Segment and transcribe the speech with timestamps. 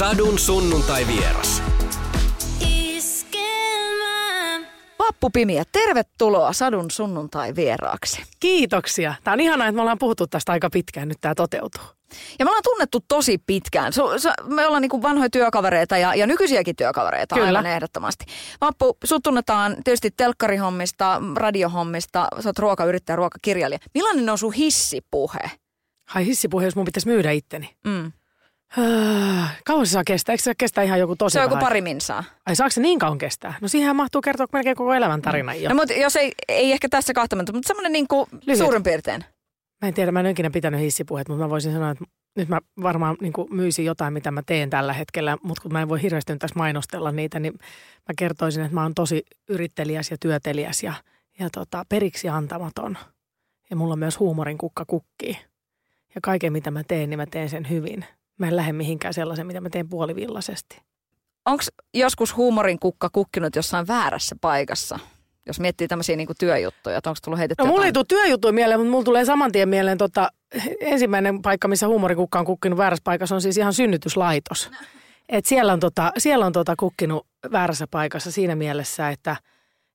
[0.00, 1.62] Sadun sunnuntai vieras.
[4.98, 8.22] Vappupimiä, tervetuloa Sadun sunnuntai vieraaksi.
[8.40, 9.14] Kiitoksia.
[9.24, 11.08] Tämä on ihanaa, että me ollaan puhuttu tästä aika pitkään.
[11.08, 11.82] Nyt tämä toteutuu.
[12.38, 13.92] Ja me ollaan tunnettu tosi pitkään.
[14.44, 17.46] Me ollaan niin vanhoja työkavereita ja, ja nykyisiäkin työkavereita Kyllä.
[17.46, 18.24] aivan ehdottomasti.
[18.60, 23.78] Vappu, sut tunnetaan tietysti telkkarihommista, radiohommista, sä oot ruokayrittäjä, ruokakirjailija.
[23.94, 25.50] Millainen on sun hissipuhe?
[26.08, 27.76] Hai hissipuhe, jos mun pitäisi myydä itteni.
[27.84, 28.12] Mm.
[29.66, 30.32] Kauan se saa kestää?
[30.32, 32.24] Eikö se kestää ihan joku tosi Se on joku pari minsaa.
[32.46, 33.54] Ai saako se niin kauan kestää?
[33.60, 35.68] No siihen mahtuu kertoa melkein koko elämän tarina jo.
[35.68, 38.26] No mutta jos ei, ei ehkä tässä kahta mutta semmoinen niin kuin
[38.58, 39.24] suurin piirtein.
[39.82, 42.04] Mä en tiedä, mä en ole ikinä pitänyt hissipuheet, mutta mä voisin sanoa, että
[42.36, 45.82] nyt mä varmaan niin kuin myisin jotain, mitä mä teen tällä hetkellä, mutta kun mä
[45.82, 47.54] en voi hirveästi tässä mainostella niitä, niin
[48.08, 50.94] mä kertoisin, että mä oon tosi yrittelijäs ja työtelijäs ja,
[51.38, 52.98] ja tota, periksi antamaton.
[53.70, 55.36] Ja mulla on myös huumorin kukka kukkii.
[56.14, 58.04] Ja kaiken, mitä mä teen, niin mä teen sen hyvin.
[58.40, 60.80] Mä en lähde mihinkään sellaisen, mitä mä teen puolivillaisesti.
[61.46, 61.62] Onko
[61.94, 64.98] joskus huumorin kukka kukkinut jossain väärässä paikassa?
[65.46, 68.80] Jos miettii tämmöisiä niin työjuttuja, että onko tullut heitetty No mulla ei tule työjuttuja mieleen,
[68.80, 70.30] mutta mulla tulee saman tien mieleen tota,
[70.80, 74.70] ensimmäinen paikka, missä huumorikukka on kukkinut väärässä paikassa, on siis ihan synnytyslaitos.
[75.28, 79.36] Et siellä on, tota, siellä on tota kukkinut väärässä paikassa siinä mielessä, että,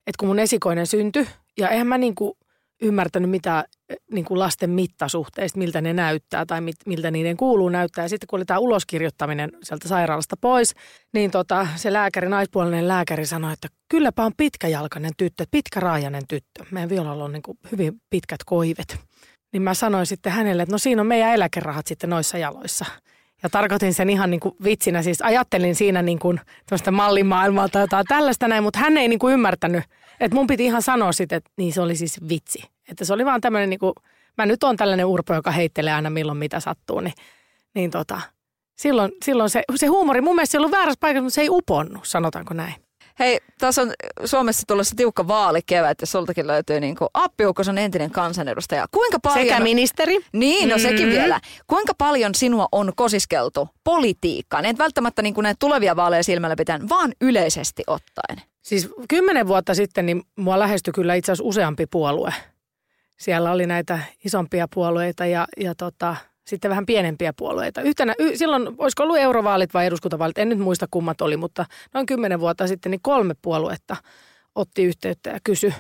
[0.07, 1.27] että kun mun esikoinen syntyi,
[1.57, 2.37] ja eihän mä niinku
[2.81, 3.65] ymmärtänyt mitä
[4.11, 8.05] niin kuin lasten mittasuhteista, miltä ne näyttää tai mit, miltä niiden kuuluu näyttää.
[8.05, 10.73] Ja sitten kun oli tämä uloskirjoittaminen sieltä sairaalasta pois,
[11.13, 16.65] niin tota, se lääkäri, naispuolinen lääkäri sanoi, että kylläpä on pitkäjalkainen tyttö, pitkäraajainen tyttö.
[16.71, 18.97] Meidän Violalla on niin kuin hyvin pitkät koivet.
[19.53, 22.85] Niin mä sanoin sitten hänelle, että no siinä on meidän eläkerahat sitten noissa jaloissa.
[23.43, 26.39] Ja tarkoitin sen ihan niin kuin vitsinä, siis ajattelin siinä niin kuin
[26.91, 29.83] mallimaailmaa tai jotain tällaista näin, mutta hän ei niin kuin ymmärtänyt,
[30.19, 32.74] että mun piti ihan sanoa sitten, että niin se oli siis vitsi.
[32.91, 33.93] Että se oli vaan tämmöinen niin kuin,
[34.37, 37.13] mä nyt on tällainen urpo, joka heittelee aina milloin mitä sattuu, niin,
[37.75, 38.21] niin tota,
[38.75, 42.05] silloin, silloin se, se huumori mun mielestä se ollut väärässä paikassa, mutta se ei uponnut,
[42.05, 42.75] sanotaanko näin.
[43.19, 43.93] Hei, tässä on
[44.25, 48.85] Suomessa tulossa tiukka vaalikevät ja sultakin löytyy niin kuin Appiukos on entinen kansanedustaja.
[48.91, 49.47] Kuinka paljon...
[49.47, 50.17] Sekä ministeri.
[50.33, 50.89] Niin, no mm-hmm.
[50.89, 51.39] sekin vielä.
[51.67, 54.65] Kuinka paljon sinua on kosiskeltu politiikkaan?
[54.65, 58.41] Et välttämättä niin kuin näitä tulevia vaaleja silmällä pitäen, vaan yleisesti ottaen.
[58.61, 62.33] Siis kymmenen vuotta sitten niin mua lähestyi kyllä itse asiassa useampi puolue.
[63.17, 66.15] Siellä oli näitä isompia puolueita ja, ja tota,
[66.47, 67.81] sitten vähän pienempiä puolueita.
[67.81, 72.05] Yhtenä, y, silloin, olisiko ollut eurovaalit vai eduskuntavaalit, en nyt muista kummat oli, mutta noin
[72.05, 73.95] kymmenen vuotta sitten niin kolme puoluetta
[74.55, 75.73] otti yhteyttä ja kysyi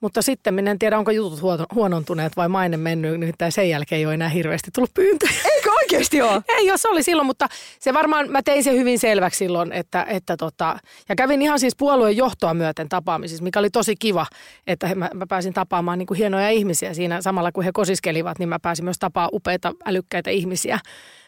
[0.00, 1.40] mutta sitten en tiedä, onko jutut
[1.74, 5.32] huonontuneet vai maine mennyt, nimittäin sen jälkeen ei ole enää hirveästi tullut pyyntöjä.
[5.54, 6.42] Eikö oikeasti ole?
[6.58, 10.36] Ei, jos oli silloin, mutta se varmaan, mä tein sen hyvin selväksi silloin, että, että
[10.36, 10.78] tota,
[11.08, 14.26] ja kävin ihan siis puolueen johtoa myöten tapaamisissa, mikä oli tosi kiva,
[14.66, 18.48] että mä, mä pääsin tapaamaan niin kuin hienoja ihmisiä siinä samalla, kun he kosiskelivat, niin
[18.48, 20.78] mä pääsin myös tapaamaan upeita, älykkäitä ihmisiä.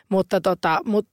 [0.09, 1.09] Mutta tota, mut,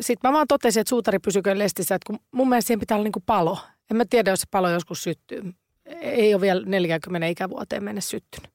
[0.00, 3.04] sitten mä vaan totesin, että suutari pysyköön lestissä, että kun mun mielestä siihen pitää olla
[3.04, 3.58] niin kuin palo.
[3.90, 5.42] En mä tiedä, jos se palo joskus syttyy
[6.00, 8.50] ei ole vielä 40 ikävuoteen mennessä syttynyt.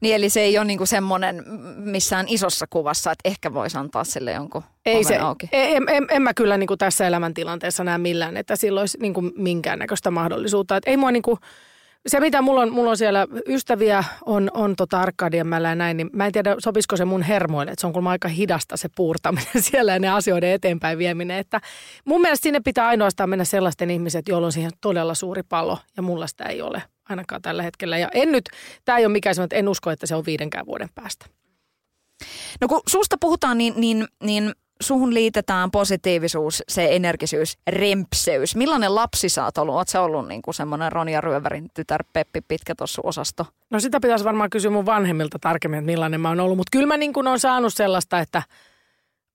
[0.00, 1.44] Niin eli se ei ole niinku semmoinen
[1.76, 5.48] missään isossa kuvassa, että ehkä voisi antaa sille jonkun ei se, auki.
[5.52, 10.10] En, en, en mä kyllä niinku tässä elämäntilanteessa näe millään, että sillä olisi niinku minkäännäköistä
[10.10, 10.76] mahdollisuutta.
[10.76, 11.38] Et ei mua niinku,
[12.06, 16.10] se, mitä mulla on, mulla on siellä ystäviä, on, on tota Arkadianmäellä ja näin, niin
[16.12, 19.62] mä en tiedä, sopisiko se mun hermoille, että se on kuulemma aika hidasta se puurtaminen
[19.70, 21.38] siellä ja ne asioiden eteenpäin vieminen.
[21.38, 21.60] Että
[22.04, 26.02] mun mielestä sinne pitää ainoastaan mennä sellaisten ihmiset, joilla on siihen todella suuri palo ja
[26.02, 27.98] mulla sitä ei ole ainakaan tällä hetkellä.
[27.98, 28.44] Ja en nyt,
[28.84, 31.26] tämä ei ole mikään että en usko, että se on viidenkään vuoden päästä.
[32.60, 38.56] No kun susta puhutaan, niin, niin, niin suhun liitetään positiivisuus, se energisyys, rempseys.
[38.56, 39.74] Millainen lapsi sä oot ollut?
[39.74, 43.46] Oot ollut niin kuin semmoinen Ronja Ryövärin tytär Peppi pitkä tuossa osasto?
[43.70, 46.56] No sitä pitäisi varmaan kysyä mun vanhemmilta tarkemmin, että millainen mä oon ollut.
[46.56, 48.42] Mutta kyllä mä niin kuin on saanut sellaista, että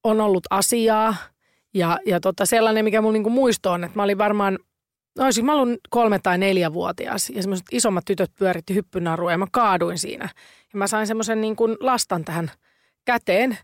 [0.03, 1.15] on ollut asiaa
[1.73, 4.59] ja, ja tota sellainen, mikä mulla niin muisto on, että mä olin varmaan
[5.17, 9.37] No olisin mä ollut kolme tai neljä vuotias ja semmoiset isommat tytöt pyöritti hyppynarua ja
[9.37, 10.29] mä kaaduin siinä.
[10.73, 12.51] Ja mä sain semmoisen niin lastan tähän
[13.05, 13.57] käteen,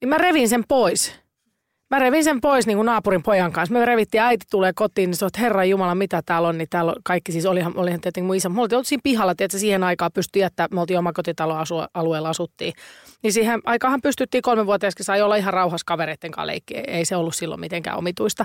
[0.00, 1.21] niin mä revin sen pois.
[1.92, 3.72] Mä revin sen pois niin kuin naapurin pojan kanssa.
[3.72, 6.94] Me revittiin, äiti tulee kotiin, niin se että Herra Jumala, mitä täällä on, niin täällä
[7.04, 8.48] kaikki, siis olihan, olihan tietenkin mun isä.
[8.48, 12.72] Me oltiin siinä pihalla, että siihen aikaan pystyi jättää, me oltiin omakotitaloalueella asuttiin.
[13.22, 16.82] Niin siihen aikaan pystyttiin kolmenvuotiaaskin, sai olla ihan rauhassa kavereiden kanssa leikkiä.
[16.86, 18.44] Ei se ollut silloin mitenkään omituista.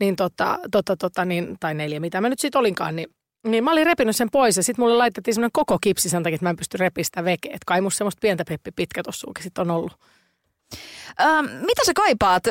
[0.00, 3.08] Niin tota, tota, tota, niin, tai neljä, mitä mä nyt sitten olinkaan, niin
[3.46, 6.34] niin mä olin repinyt sen pois ja sitten mulle laitettiin semmoinen koko kipsi sen takia,
[6.34, 7.52] että mä en pysty repistä vekeä.
[7.54, 9.92] Että kai musta semmoista pientä peppi pitkä tossuukin sitten on ollut.
[11.20, 12.42] Ähm, mitä sä kaipaat,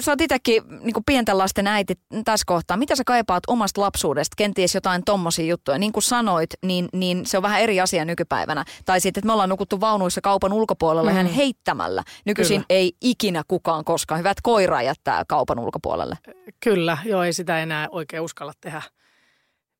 [0.00, 1.94] sä oot itsekin niin pienten lasten äiti
[2.24, 6.88] tässä kohtaa, mitä sä kaipaat omasta lapsuudesta, kenties jotain tommosia juttuja, niin kuin sanoit, niin,
[6.92, 8.64] niin se on vähän eri asia nykypäivänä.
[8.84, 11.16] Tai sitten, että me ollaan nukuttu vaunuissa kaupan ulkopuolella mm.
[11.16, 12.02] ihan heittämällä.
[12.24, 12.66] Nykyisin Kyllä.
[12.70, 16.18] ei ikinä kukaan koskaan, hyvät koiraa jättää kaupan ulkopuolelle.
[16.60, 18.82] Kyllä, joo ei sitä enää oikein uskalla tehdä.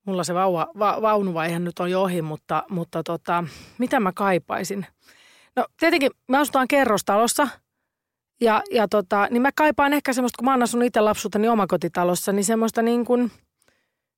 [0.06, 3.44] Mulla se vauva, va, vaunuvaihe nyt on jo ohi, mutta, mutta tota,
[3.78, 4.86] mitä mä kaipaisin?
[5.56, 7.48] No tietenkin me asutaan kerrostalossa–
[8.44, 12.32] ja, ja tota, niin mä kaipaan ehkä semmoista, kun mä oon asunut itse lapsuuteni omakotitalossa,
[12.32, 13.30] niin semmoista niin kuin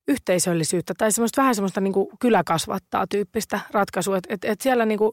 [0.07, 4.17] yhteisöllisyyttä tai semmoista vähän semmoista niin kuin kyläkasvattaa tyyppistä ratkaisua.
[4.17, 5.11] Että et, et siellä niin kuin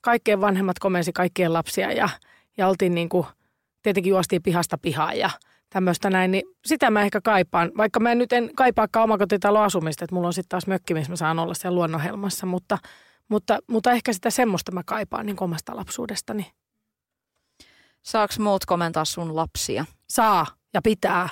[0.00, 2.08] kaikkien vanhemmat komensi kaikkien lapsia ja,
[2.56, 3.26] ja oltiin niin kuin,
[3.82, 5.30] tietenkin juostiin pihasta pihaan ja
[5.70, 7.72] tämmöistä näin, niin sitä mä ehkä kaipaan.
[7.76, 11.38] Vaikka mä nyt en kaipaakaan omakotitaloasumista, että mulla on sitten taas mökki, missä mä saan
[11.38, 12.78] olla siellä luonnonhelmassa, mutta,
[13.28, 16.46] mutta, mutta ehkä sitä semmoista mä kaipaan niin omasta lapsuudestani.
[18.04, 19.84] Saaks muut komentaa sun lapsia?
[20.10, 21.28] Saa ja pitää.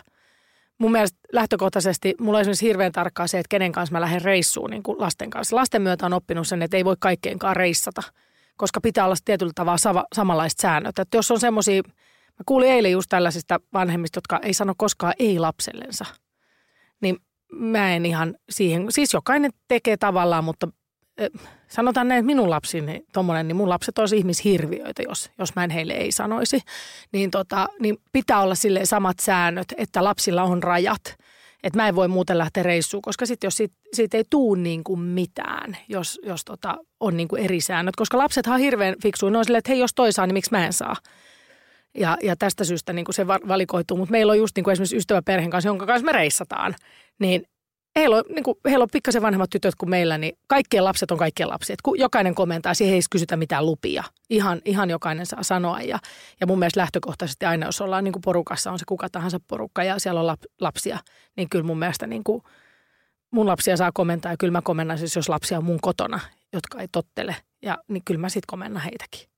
[0.78, 4.70] Mun mielestä lähtökohtaisesti mulla on esimerkiksi hirveän tarkkaa se, että kenen kanssa mä lähden reissuun
[4.70, 5.56] niin kuin lasten kanssa.
[5.56, 8.02] Lasten myötä on oppinut sen, että ei voi kaikkeenkaan reissata,
[8.56, 10.98] koska pitää olla tietyllä tavalla sama, samanlaiset säännöt.
[10.98, 11.82] Että jos on semmoisia,
[12.38, 16.04] mä kuulin eilen just tällaisista vanhemmista, jotka ei sano koskaan ei lapsellensa,
[17.00, 17.16] niin
[17.52, 20.69] mä en ihan siihen, siis jokainen tekee tavallaan, mutta
[21.68, 25.70] sanotaan näin, että minun lapsini, tommonen, niin mun lapset olisi ihmishirviöitä, jos, jos mä en
[25.70, 26.60] heille ei sanoisi.
[27.12, 31.16] Niin, tota, niin pitää olla sille samat säännöt, että lapsilla on rajat.
[31.62, 34.84] Että mä en voi muuten lähteä reissuun, koska sitten jos siitä, siitä ei tuu niin
[34.84, 37.96] kuin mitään, jos, jos tota, on niin kuin eri säännöt.
[37.96, 39.30] Koska lapsethan on hirveän fiksuja.
[39.30, 40.96] Ne on silleen, että hei, jos toi saa, niin miksi mä en saa.
[41.98, 43.96] Ja, ja tästä syystä niin kuin se valikoituu.
[43.96, 46.74] Mutta meillä on just niin kuin esimerkiksi ystäväperheen kanssa, jonka kanssa me reissataan.
[47.18, 47.46] Niin
[47.96, 51.18] heillä on, niin kuin, heillä on pikkasen vanhemmat tytöt kuin meillä, niin kaikkien lapset on
[51.18, 51.82] kaikkien lapset.
[51.82, 54.04] Kun jokainen komentaa, siihen ei kysytä mitään lupia.
[54.30, 55.80] Ihan, ihan jokainen saa sanoa.
[55.80, 55.98] Ja,
[56.40, 59.84] ja mun mielestä lähtökohtaisesti aina, jos ollaan niin kuin porukassa, on se kuka tahansa porukka
[59.84, 60.98] ja siellä on lap, lapsia,
[61.36, 62.42] niin kyllä mun mielestä niin kuin,
[63.30, 66.20] mun lapsia saa komentaa ja kyllä mä komennan siis, jos lapsia on mun kotona,
[66.52, 67.36] jotka ei tottele.
[67.62, 69.28] Ja niin kyllä mä sitten komennan heitäkin.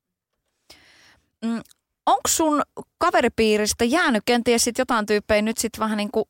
[1.44, 1.60] Mm,
[2.06, 2.62] Onko sun
[2.98, 6.24] kaveripiiristä jäänyt kenties sit jotain tyyppejä nyt sitten vähän niin kuin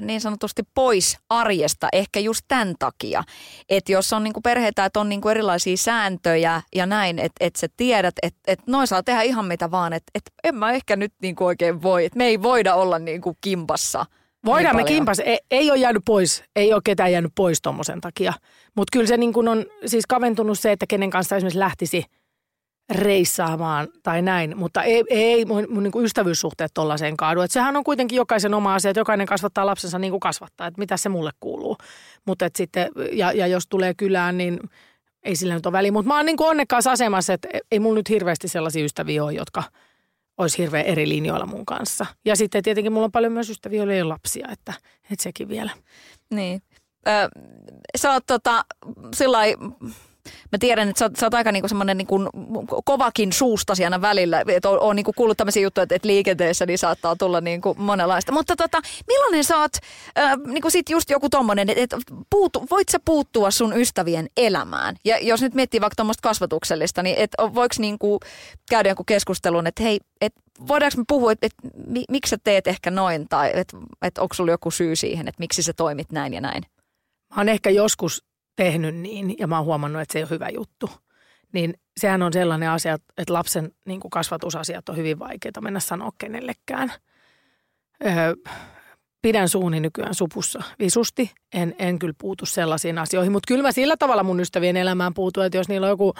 [0.00, 3.24] niin sanotusti pois arjesta ehkä just tämän takia.
[3.68, 7.66] Että jos on niinku perheitä, että on niinku erilaisia sääntöjä ja näin, että et sä
[7.76, 11.12] tiedät, että et noin saa tehdä ihan mitä vaan, että et en mä ehkä nyt
[11.22, 14.06] niinku oikein voi, että me ei voida olla niinku kimpassa.
[14.44, 15.18] Voidaan niin me kimpas.
[15.18, 18.32] Ei, ei ole jäänyt pois, ei ole ketään jäänyt pois tuommoisen takia.
[18.76, 22.04] Mutta kyllä se niin on siis kaventunut se, että kenen kanssa esimerkiksi lähtisi–
[22.90, 27.40] reissaamaan tai näin, mutta ei, ei mun, mun niin ystävyyssuhteet tollaiseen kaadu.
[27.40, 30.78] Et sehän on kuitenkin jokaisen oma asia, että jokainen kasvattaa lapsensa niin kuin kasvattaa, että
[30.78, 31.76] mitä se mulle kuuluu.
[32.24, 34.60] Mutta sitten, ja, ja jos tulee kylään, niin
[35.22, 35.92] ei sillä nyt ole väliä.
[35.92, 39.32] Mutta mä oon niin kuin onnekkaassa asemassa, että ei mulla nyt hirveästi sellaisia ystäviä ole,
[39.32, 39.62] jotka
[40.38, 42.06] olisi hirveän eri linjoilla mun kanssa.
[42.24, 44.72] Ja sitten tietenkin mulla on paljon myös ystäviä, joilla ei ole lapsia, että,
[45.10, 45.70] että sekin vielä.
[46.30, 46.62] Niin.
[47.08, 47.28] Ö,
[47.96, 48.64] sä oot tota,
[49.14, 49.38] sillä
[50.52, 52.20] mä tiedän, että sä, sä oot aika niinku semmoinen niinku
[52.84, 54.42] kovakin suustasi aina välillä.
[54.48, 58.32] Että on, on niinku kuullut tämmöisiä juttuja, että, että liikenteessä niin saattaa tulla niinku monenlaista.
[58.32, 59.72] Mutta tota, millainen sä oot,
[60.18, 61.96] äh, niinku sit just joku tommonen, että et
[62.70, 64.96] voit sä puuttua sun ystävien elämään?
[65.04, 68.20] Ja jos nyt miettii vaikka tuommoista kasvatuksellista, niin et voiko niinku
[68.70, 70.32] käydä joku keskustelun, että hei, et
[70.68, 71.54] voidaanko me puhua, että et,
[72.10, 75.62] miksi sä teet ehkä noin, tai että et onko sulla joku syy siihen, että miksi
[75.62, 76.62] sä toimit näin ja näin?
[77.30, 78.24] Mä oon ehkä joskus
[78.56, 80.90] tehnyt niin ja mä oon huomannut, että se ei ole hyvä juttu.
[81.52, 86.10] Niin sehän on sellainen asia, että lapsen niin kuin kasvatusasiat on hyvin vaikeita mennä sanoa
[86.18, 86.92] kenellekään.
[88.06, 88.34] Öö,
[89.22, 91.30] pidän suuni nykyään supussa visusti.
[91.54, 95.44] En, en kyllä puutu sellaisiin asioihin, mutta kyllä mä sillä tavalla mun ystävien elämään puutun,
[95.44, 96.14] että jos niillä on joku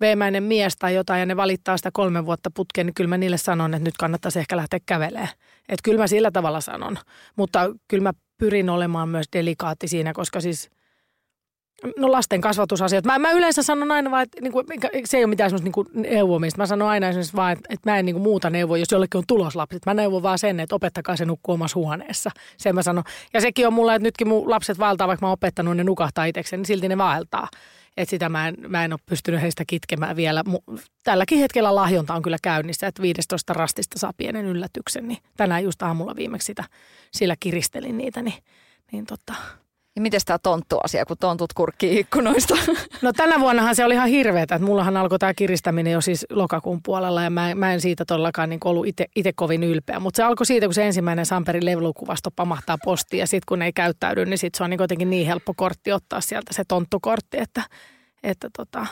[0.00, 3.38] veemäinen mies tai jotain ja ne valittaa sitä kolme vuotta putkeen, niin kyllä mä niille
[3.38, 5.28] sanon, että nyt kannattaisi ehkä lähteä kävelemään.
[5.68, 6.98] Että kyllä mä sillä tavalla sanon,
[7.36, 10.70] mutta kyllä mä pyrin olemaan myös delikaatti siinä, koska siis–
[11.96, 13.04] No lasten kasvatusasiat.
[13.04, 14.62] Mä, mä yleensä sanon aina vaan, että niinku,
[15.04, 16.58] se ei ole mitään semmoista niinku neuvomista.
[16.58, 19.24] Mä sanon aina esimerkiksi vaan, että, että mä en niinku muuta neuvo, jos jollekin on
[19.26, 19.86] tuloslapset.
[19.86, 22.30] Mä neuvon vaan sen, että opettakaa se nukkuu omassa huoneessa.
[22.56, 23.04] Sen mä sanon.
[23.34, 26.24] Ja sekin on mulla, että nytkin mun lapset vaeltaa, vaikka mä oon opettanut ne nukahtaa
[26.24, 27.48] itsekseen, niin silti ne vaeltaa.
[27.96, 30.44] Että sitä mä en, mä en ole pystynyt heistä kitkemään vielä.
[31.04, 35.08] Tälläkin hetkellä lahjonta on kyllä käynnissä, että 15 rastista saa pienen yllätyksen.
[35.08, 36.64] Niin tänään just aamulla viimeksi sitä,
[37.12, 38.42] sillä kiristelin niitä, niin,
[38.92, 39.34] niin tota,
[39.96, 42.54] ja miten tämä tonttu-asia, kun tontut kurkkii ikkunoista?
[43.02, 46.80] No tänä vuonnahan se oli ihan hirveetä, että mullahan alkoi tämä kiristäminen jo siis lokakuun
[46.82, 48.86] puolella ja mä, mä en siitä todellakaan niin ollut
[49.16, 50.00] itse kovin ylpeä.
[50.00, 53.72] Mutta se alkoi siitä, kun se ensimmäinen Samperin levykuvasto pamahtaa postiin ja sitten kun ei
[53.72, 57.62] käyttäydy, niin sitten se on niin jotenkin niin helppo kortti ottaa sieltä se tonttukortti, että,
[58.22, 58.86] että tota,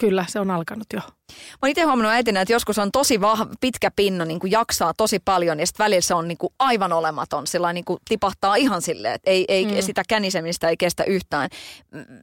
[0.00, 1.00] kyllä se on alkanut jo.
[1.00, 4.94] Mä oon itse huomannut äitinä, että joskus on tosi vah, pitkä pinna, niin kuin jaksaa
[4.94, 7.46] tosi paljon ja sitten välillä se on niin kuin aivan olematon.
[7.46, 9.82] Sillä niin kuin tipahtaa ihan silleen, että ei, ei, mm.
[9.82, 11.50] sitä känisemistä ei kestä yhtään.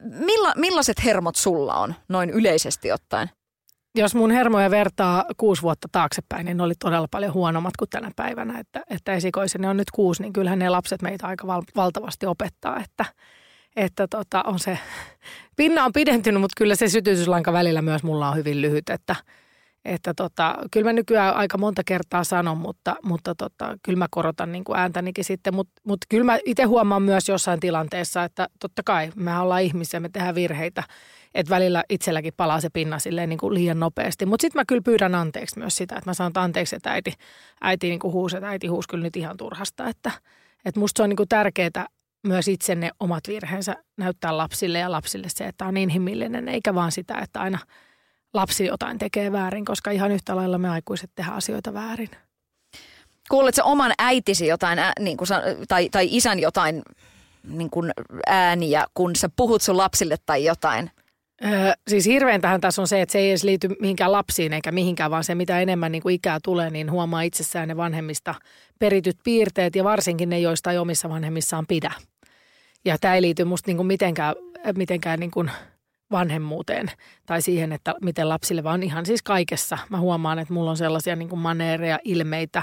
[0.02, 3.30] Milla, millaiset hermot sulla on noin yleisesti ottaen?
[3.94, 8.10] Jos mun hermoja vertaa kuusi vuotta taaksepäin, niin ne oli todella paljon huonommat kuin tänä
[8.16, 8.58] päivänä.
[8.58, 12.80] Että, että esikoiseni on nyt kuusi, niin kyllähän ne lapset meitä aika val- valtavasti opettaa,
[12.80, 13.04] että–
[13.78, 14.78] että tota, on se,
[15.58, 19.16] pinna on pidentynyt, mutta kyllä se sytytyslanka välillä myös mulla on hyvin lyhyt, että,
[19.84, 24.52] että tota, kyllä mä nykyään aika monta kertaa sanon, mutta, mutta tota, kyllä mä korotan
[24.52, 29.10] niin ääntänikin sitten, mutta, mutta kyllä mä itse huomaan myös jossain tilanteessa, että totta kai
[29.16, 30.82] me ollaan ihmisiä, me tehdään virheitä,
[31.34, 34.82] että välillä itselläkin palaa se pinna silleen niin kuin liian nopeasti, mutta sitten mä kyllä
[34.84, 37.12] pyydän anteeksi myös sitä, että mä sanon anteeksi, että äiti,
[37.60, 40.10] äiti niin kuin huusi, että äiti huusi kyllä nyt ihan turhasta, että,
[40.64, 41.86] että musta se on niin kuin tärkeää
[42.26, 46.92] myös itse ne omat virheensä näyttää lapsille ja lapsille se, että on inhimillinen, eikä vaan
[46.92, 47.58] sitä, että aina
[48.34, 52.10] lapsi jotain tekee väärin, koska ihan yhtä lailla me aikuiset tehdään asioita väärin.
[53.28, 55.28] Kuuletko oman äitisi jotain, ää, niin kuin,
[55.68, 56.82] tai, tai isän jotain
[57.48, 57.92] niin kuin
[58.26, 60.90] ääniä, kun sä puhut sun lapsille tai jotain?
[61.44, 65.10] Öö, siis hirveäntähän tässä on se, että se ei edes liity mihinkään lapsiin eikä mihinkään,
[65.10, 68.34] vaan se mitä enemmän niin kuin ikää tulee, niin huomaa itsessään ne vanhemmista
[68.78, 71.92] perityt piirteet ja varsinkin ne, joista ei omissa vanhemmissaan pidä.
[72.84, 74.34] Ja tämä ei liity musta niin kuin mitenkään,
[74.76, 75.50] mitenkään niin kuin
[76.10, 76.90] vanhemmuuteen
[77.26, 79.78] tai siihen, että miten lapsille, vaan ihan siis kaikessa.
[79.88, 82.62] Mä huomaan, että mulla on sellaisia niin kuin maneereja, ilmeitä,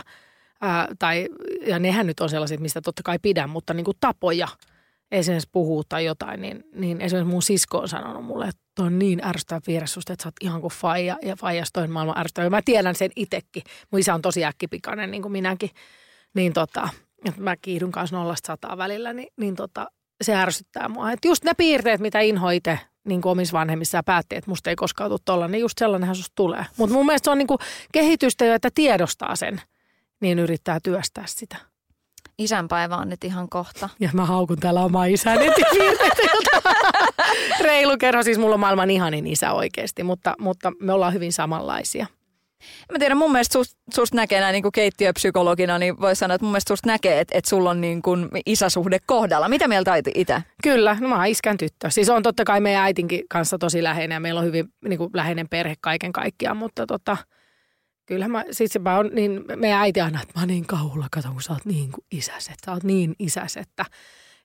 [0.61, 1.27] ää, tai,
[1.67, 4.47] ja nehän nyt on sellaiset, mistä totta kai pidän, mutta niin kuin tapoja–
[5.15, 9.25] esimerkiksi puhuu tai jotain, niin, niin esimerkiksi mun sisko on sanonut mulle, että on niin
[9.25, 12.49] ärsyttävä piirre susta, että sä oot ihan kuin faija ja faijas toinen maailman ärsyttävä.
[12.49, 13.63] Mä tiedän sen itekin.
[13.91, 15.69] Mun isä on tosi äkkipikainen niin kuin minäkin.
[16.33, 16.89] Niin tota,
[17.25, 19.87] että mä kiihdyn kanssa nollasta sataa välillä, niin, niin tota,
[20.21, 21.11] se ärsyttää mua.
[21.11, 24.75] Että just ne piirteet, mitä inho itse niin kuin omissa vanhemmissa päätti, että musta ei
[24.75, 26.65] koskaan tule tolla, niin just sellainenhan susta tulee.
[26.77, 27.57] Mutta mun mielestä se on niin kuin
[27.91, 29.61] kehitystä jo, että tiedostaa sen,
[30.19, 31.57] niin yrittää työstää sitä.
[32.37, 33.89] Isänpäivä on nyt ihan kohta.
[33.99, 35.45] Ja mä haukun täällä omaa isäni
[37.61, 42.07] Reilu kerho, siis mulla on maailman ihanin isä oikeasti, mutta, mutta me ollaan hyvin samanlaisia.
[42.91, 46.51] Mä tiedän, mun mielestä susta sust näkee näin niin keittiöpsykologina, niin voi sanoa, että mun
[46.51, 49.49] mielestä susta näkee, että, että sulla on niin kuin isäsuhde kohdalla.
[49.49, 50.43] Mitä mieltä olet itse?
[50.63, 51.89] Kyllä, no mä oon iskän tyttö.
[51.89, 55.09] Siis on totta kai meidän äitinkin kanssa tosi läheinen ja meillä on hyvin niin kuin
[55.13, 57.17] läheinen perhe kaiken kaikkiaan, mutta tota,
[58.05, 61.07] Kyllähän mä, sit se mä on niin, meidän äiti aina, että mä oon niin kauhulla,
[61.11, 63.85] kato kun sä oot niin kuin isäs, että sä oot niin isäs, että,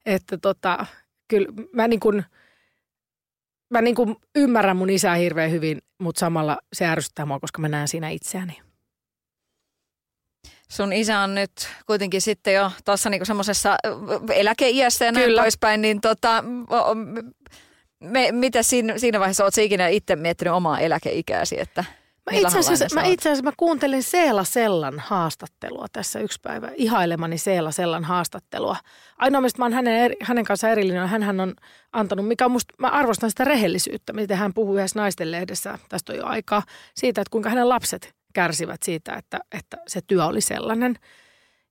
[0.06, 0.86] että tota,
[1.28, 2.24] kyllä mä niin kuin,
[3.70, 7.68] mä niin kuin ymmärrän mun isää hirveän hyvin, mutta samalla se ärsyttää mua, koska mä
[7.68, 8.58] näen siinä itseäni.
[10.70, 11.52] Sun isä on nyt
[11.86, 13.76] kuitenkin sitten jo tuossa niinku semmoisessa
[14.34, 15.42] eläkeiässä ja näin Kyllä.
[15.42, 16.44] poispäin, niin tota,
[18.00, 21.84] me, mitä siinä, siinä vaiheessa oot ikinä itse miettinyt omaa eläkeikääsi, että–
[22.30, 27.38] Mä itse, asiassa, mä itse asiassa mä kuuntelin Seela Sellan haastattelua tässä yksi päivä, ihailemani
[27.38, 28.76] Seela Sellan haastattelua.
[29.18, 31.54] Ainoa, mistä mä oon hänen, hänen kanssa erillinen, hän on
[31.92, 36.12] antanut, mikä on musta, mä arvostan sitä rehellisyyttä, miten hän puhuu yhdessä naisten lehdessä, tästä
[36.12, 36.62] on jo aikaa,
[36.94, 40.94] siitä, että kuinka hänen lapset kärsivät siitä, että, että se työ oli sellainen.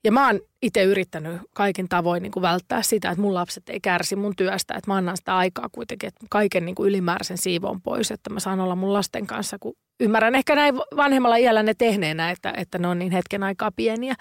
[0.04, 3.80] Ja mä oon itse yrittänyt kaikin tavoin niin kuin välttää sitä, että mun lapset ei
[3.80, 7.82] kärsi mun työstä, että mä annan sitä aikaa kuitenkin, että kaiken niin kuin ylimääräisen siivon
[7.82, 11.74] pois, että mä saan olla mun lasten kanssa, kun ymmärrän ehkä näin vanhemmalla iällä ne
[11.74, 14.16] tehneenä, että, että ne on niin hetken aikaa pieniä.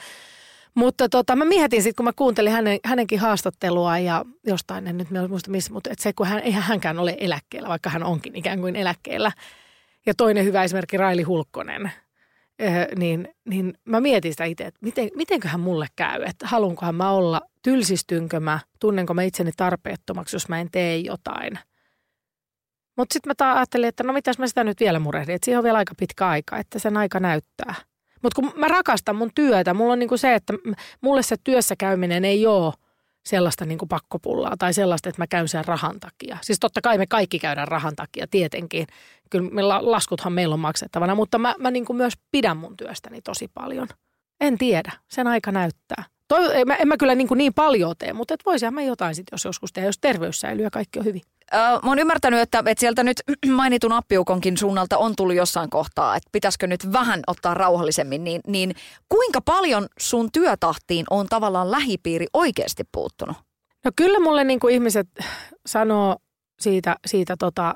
[0.75, 5.09] Mutta tota, mä mietin sitten, kun mä kuuntelin hänen, hänenkin haastattelua ja jostain, en nyt
[5.29, 8.61] muista missä, mutta että se, kun hän, eihän hänkään ole eläkkeellä, vaikka hän onkin ikään
[8.61, 9.33] kuin eläkkeellä.
[10.07, 11.93] Ja toinen hyvä esimerkki Raili Hulkkonen,
[12.59, 17.11] eh, niin, niin mä mietin sitä itse, että miten, mitenköhän mulle käy, että haluankohan mä
[17.11, 21.59] olla, tylsistynkö mä, tunnenko mä itseni tarpeettomaksi, jos mä en tee jotain–
[22.99, 25.65] mutta sitten mä ajattelin, että no mitäs mä sitä nyt vielä murehdin, että siihen on
[25.65, 27.75] vielä aika pitkä aika, että sen aika näyttää.
[28.23, 30.55] Mutta kun mä rakastan mun työtä, mulla on niinku se, että
[31.01, 32.73] mulle se työssä käyminen ei ole
[33.27, 36.39] sellaista niinku pakkopullaa tai sellaista, että mä käyn sen rahan takia.
[36.43, 38.87] Siis totta kai me kaikki käydään rahan takia, tietenkin.
[39.31, 43.49] Kyllä me laskuthan meillä on maksettavana, mutta mä, mä niinku myös pidän mun työstäni tosi
[43.55, 43.89] paljon.
[44.41, 46.05] En tiedä, sen aika näyttää.
[46.29, 48.41] Toi, en, mä, en mä kyllä niin, kuin niin paljon tee, mutta et
[48.71, 51.23] mä jotain sitten, jos joskus tehdä, jos terveys säilyy ja kaikki on hyvin.
[51.55, 53.23] Öö, mä oon ymmärtänyt, että, että sieltä nyt
[53.57, 58.75] mainitun appiukonkin suunnalta on tullut jossain kohtaa, että pitäisikö nyt vähän ottaa rauhallisemmin, niin, niin
[59.09, 63.37] kuinka paljon sun työtahtiin on tavallaan lähipiiri oikeasti puuttunut?
[63.85, 65.09] No kyllä mulle niin kuin ihmiset
[65.67, 66.17] sanoo
[66.61, 67.75] siitä, siitä tota,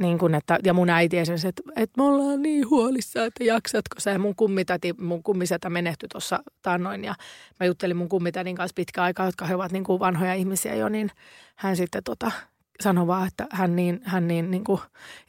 [0.00, 4.00] niin kuin, että, ja mun äiti esimerkiksi, että, että me ollaan niin huolissa, että jaksatko
[4.00, 4.18] sä.
[4.18, 7.14] Mun kummitati, mun kummisetä menehtyi tuossa tannoin ja
[7.60, 10.88] mä juttelin mun kummitädin kanssa pitkä aikaa, jotka he ovat niin kuin vanhoja ihmisiä jo,
[10.88, 11.10] niin
[11.56, 12.30] hän sitten tota,
[12.80, 14.80] sanoi vaan, että hän niin, hän niin, niin kuin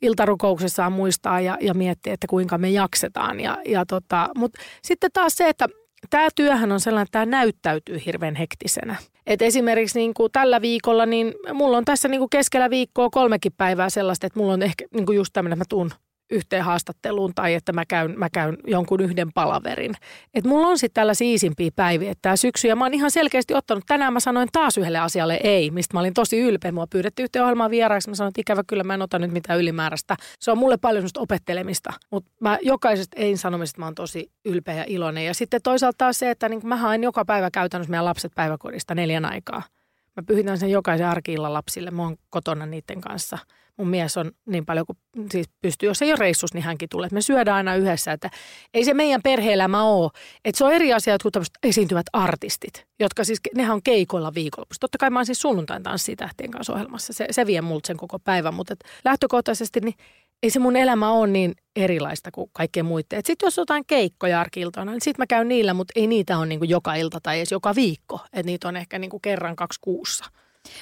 [0.02, 3.40] iltarukouksessaan muistaa ja, ja miettii, että kuinka me jaksetaan.
[3.40, 5.68] Ja, ja tota, Mutta sitten taas se, että
[6.10, 8.96] tämä työhän on sellainen, että tämä näyttäytyy hirveän hektisenä.
[9.28, 13.54] Et esimerkiksi niin kuin tällä viikolla, niin mulla on tässä niin kuin keskellä viikkoa kolmekin
[13.58, 15.92] päivää sellaista, että mulla on ehkä niin kuin just tämmöinen, että mä tuun
[16.32, 19.94] yhteen haastatteluun tai että mä käyn, mä käyn jonkun yhden palaverin.
[20.34, 23.84] Et mulla on sitten tällaisia iisimpiä päiviä tämä syksy ja mä oon ihan selkeästi ottanut,
[23.88, 26.72] tänään mä sanoin taas yhdelle asialle ei, mistä mä olin tosi ylpeä.
[26.72, 29.60] Mua pyydettiin yhteen ohjelmaan vieraaksi, mä sanoin, että ikävä kyllä mä en ota nyt mitään
[29.60, 30.18] ylimääräistä.
[30.40, 34.76] Se on mulle paljon semmoista opettelemista, mutta mä jokaisesta ei sanomisesta mä oon tosi ylpeä
[34.76, 35.26] ja iloinen.
[35.26, 39.26] Ja sitten toisaalta se, että niin mä haen joka päivä käytännössä meidän lapset päiväkodista neljän
[39.26, 39.64] aikaa.
[40.16, 41.92] Mä pyhitän sen jokaisen arkiilla lapsille.
[41.92, 43.38] Mä oon kotona niiden kanssa–
[43.78, 44.98] mun mies on niin paljon kuin
[45.32, 47.10] siis pystyy, jos ei ole reissus, niin hänkin tulee.
[47.12, 48.30] Me syödään aina yhdessä, että
[48.74, 50.12] ei se meidän perheelämä ole.
[50.46, 54.80] Että se on eri asia kuin tämmöiset esiintyvät artistit, jotka siis, nehän on keikoilla viikonlopussa.
[54.80, 57.14] Totta kai mä oon siis sunnuntain tanssitähtien kanssa ohjelmassa.
[57.14, 58.76] Se, se vie multa sen koko päivän, mutta
[59.06, 59.96] lähtökohtaisesti niin
[60.44, 63.22] ei se mun elämä ole niin erilaista kuin kaikkien muiden.
[63.26, 66.70] Sitten jos jotain keikkoja arkiltoina, niin sitten mä käyn niillä, mutta ei niitä ole niin
[66.70, 68.20] joka ilta tai edes joka viikko.
[68.34, 70.26] Että niitä on ehkä niin kerran kaksi kuussa.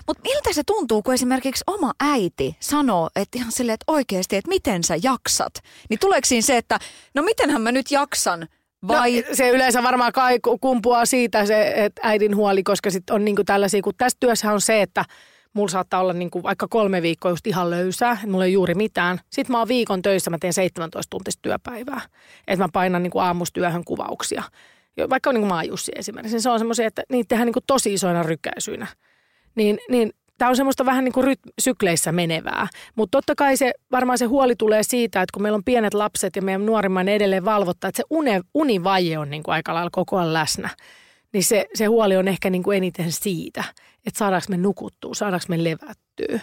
[0.07, 4.49] Mutta miltä se tuntuu, kun esimerkiksi oma äiti sanoo, että ihan silleen, että oikeasti, että
[4.49, 5.53] miten sä jaksat?
[5.89, 6.79] Niin tuleeko siinä se, että
[7.15, 8.47] no mitenhän mä nyt jaksan?
[8.87, 9.21] Vai?
[9.21, 13.43] No, se yleensä varmaan kai kumpuaa siitä se että äidin huoli, koska sitten on niinku
[13.43, 15.05] tällaisia, kun tässä työssä on se, että
[15.53, 19.19] mulla saattaa olla niinku vaikka kolme viikkoa just ihan löysää, että mulla ei juuri mitään.
[19.29, 22.01] Sitten mä oon viikon töissä, mä teen 17 tuntista työpäivää.
[22.47, 24.43] Että mä painan niinku aamustyöhön kuvauksia.
[25.09, 28.23] Vaikka on niinku maajussi esimerkiksi, niin se on semmoisia, että niitä tehdään niinku tosi isoina
[28.23, 28.87] rykäisyinä
[29.55, 32.67] niin, niin tämä on semmoista vähän niin kuin ryt- sykleissä menevää.
[32.95, 36.35] Mutta totta kai se, varmaan se huoli tulee siitä, että kun meillä on pienet lapset
[36.35, 40.17] ja meidän nuorimman edelleen valvottaa, että se une, univaje on niin kuin aika lailla koko
[40.17, 40.69] ajan läsnä.
[41.33, 43.63] Niin se, se huoli on ehkä niin kuin eniten siitä,
[44.05, 46.39] että saadaanko me nukuttua, saadaanko me levättyä.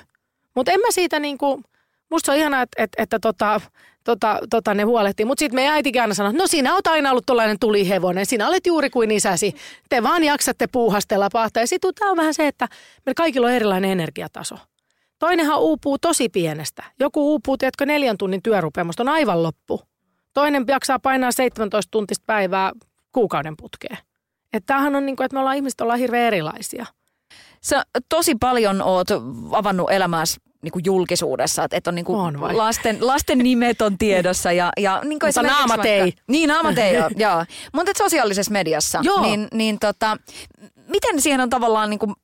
[0.54, 1.64] Mutta en mä siitä niin kuin,
[2.10, 3.60] musta se on ihanaa, että, että, että tota,
[4.04, 5.26] tota, tota, ne huolehtii.
[5.26, 8.66] Mutta sitten meidän äitikin aina sanoi, no sinä olet aina ollut tuollainen tulihevonen, sinä olet
[8.66, 9.54] juuri kuin isäsi.
[9.88, 11.62] Te vaan jaksatte puuhastella pahtaa.
[11.62, 12.68] Ja sitten tämä on vähän se, että
[13.06, 14.58] meillä kaikilla on erilainen energiataso.
[15.18, 16.82] Toinenhan uupuu tosi pienestä.
[17.00, 19.80] Joku uupuu, tiedätkö, neljän tunnin työrupeamasta on aivan loppu.
[20.34, 22.72] Toinen jaksaa painaa 17 tuntista päivää
[23.12, 23.98] kuukauden putkeen.
[24.52, 26.86] Että tämähän on niin kuin, että me ollaan ihmiset ollaan hirveän erilaisia.
[27.62, 29.08] Sä tosi paljon oot
[29.52, 33.98] avannut elämääsi niin kuin julkisuudessa, että, että on, niin kuin on lasten, lasten nimet on
[33.98, 34.52] tiedossa.
[34.52, 36.14] Ja, ja niin kuin Mutta naamat vaikka, ei.
[36.28, 37.44] Niin, naamat ei ole, joo.
[37.72, 39.22] Mutta sosiaalisessa mediassa, joo.
[39.22, 40.16] niin, niin tota,
[40.88, 42.14] miten siihen on tavallaan niin kuin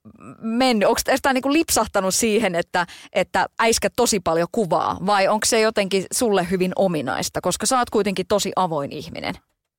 [0.41, 0.89] mennyt?
[0.89, 5.61] Onko tämä niin kuin lipsahtanut siihen, että, että äiskä tosi paljon kuvaa vai onko se
[5.61, 9.35] jotenkin sulle hyvin ominaista, koska sä oot kuitenkin tosi avoin ihminen?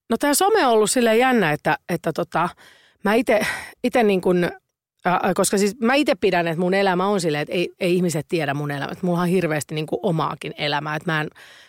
[0.10, 2.50] No tämä some on ollut silleen jännä, että, että tota,
[3.04, 3.14] mä
[3.84, 4.52] itse niin kuin
[5.36, 8.54] koska siis mä itse pidän, että mun elämä on silleen, että ei, ei ihmiset tiedä
[8.54, 8.96] mun elämää.
[9.02, 11.28] Mulla on hirveästi niin kuin omaakin elämää, että mä en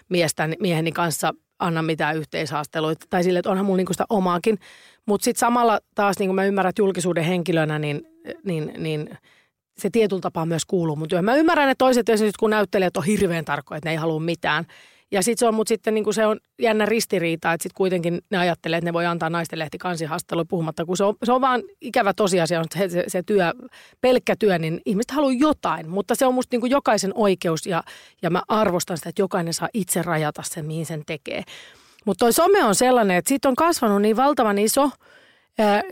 [0.09, 3.07] miestä, mieheni kanssa anna mitään yhteishaasteluita.
[3.11, 4.59] Tai sille, että onhan mulla niin kuin sitä omaakin.
[5.07, 8.07] Mutta sitten samalla taas niin kuin mä ymmärrän, että julkisuuden henkilönä, niin,
[8.44, 9.18] niin, niin
[9.79, 11.25] se tietyllä tapaa myös kuuluu mun työhön.
[11.25, 14.66] Mä ymmärrän, että toiset esimerkiksi kun näyttelijät on hirveän tarkkoja, että ne ei halua mitään–
[15.14, 18.20] ja sitten se on, mutta sitten niin kuin se on jännä ristiriita, että sitten kuitenkin
[18.31, 21.62] ne ajattelee, että ne voi antaa naistenlehti kansihaastattelua puhumatta, kun se on, se on vaan
[21.81, 23.53] ikävä tosiasia, että se, se, se työ,
[24.00, 27.83] pelkkä työ, niin ihmiset haluaa jotain, mutta se on musta niin kuin jokaisen oikeus ja,
[28.22, 31.42] ja mä arvostan sitä, että jokainen saa itse rajata sen, mihin sen tekee.
[32.05, 34.90] Mutta toi some on sellainen, että siitä on kasvanut niin valtavan iso–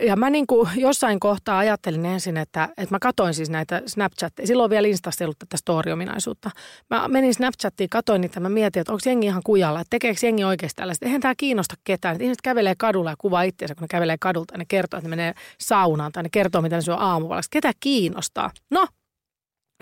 [0.07, 4.47] ja, mä niin kuin jossain kohtaa ajattelin ensin, että, että mä katoin siis näitä Snapchatteja.
[4.47, 6.49] Silloin vielä Instassa ei ollut tätä story-ominaisuutta.
[6.89, 10.43] Mä menin Snapchattiin, katoin niitä mä mietin, että onko jengi ihan kujalla, että tekeekö jengi
[10.43, 11.05] oikeasti tällaista.
[11.05, 12.15] Eihän tämä kiinnosta ketään.
[12.15, 15.09] Että ihmiset kävelee kadulla ja kuvaa itseänsä, kun ne kävelee kadulta ja ne kertoo, että
[15.09, 17.49] ne menee saunaan tai ne kertoo, mitä ne syö aamuvalaksi.
[17.51, 18.51] Ketä kiinnostaa?
[18.71, 18.87] No,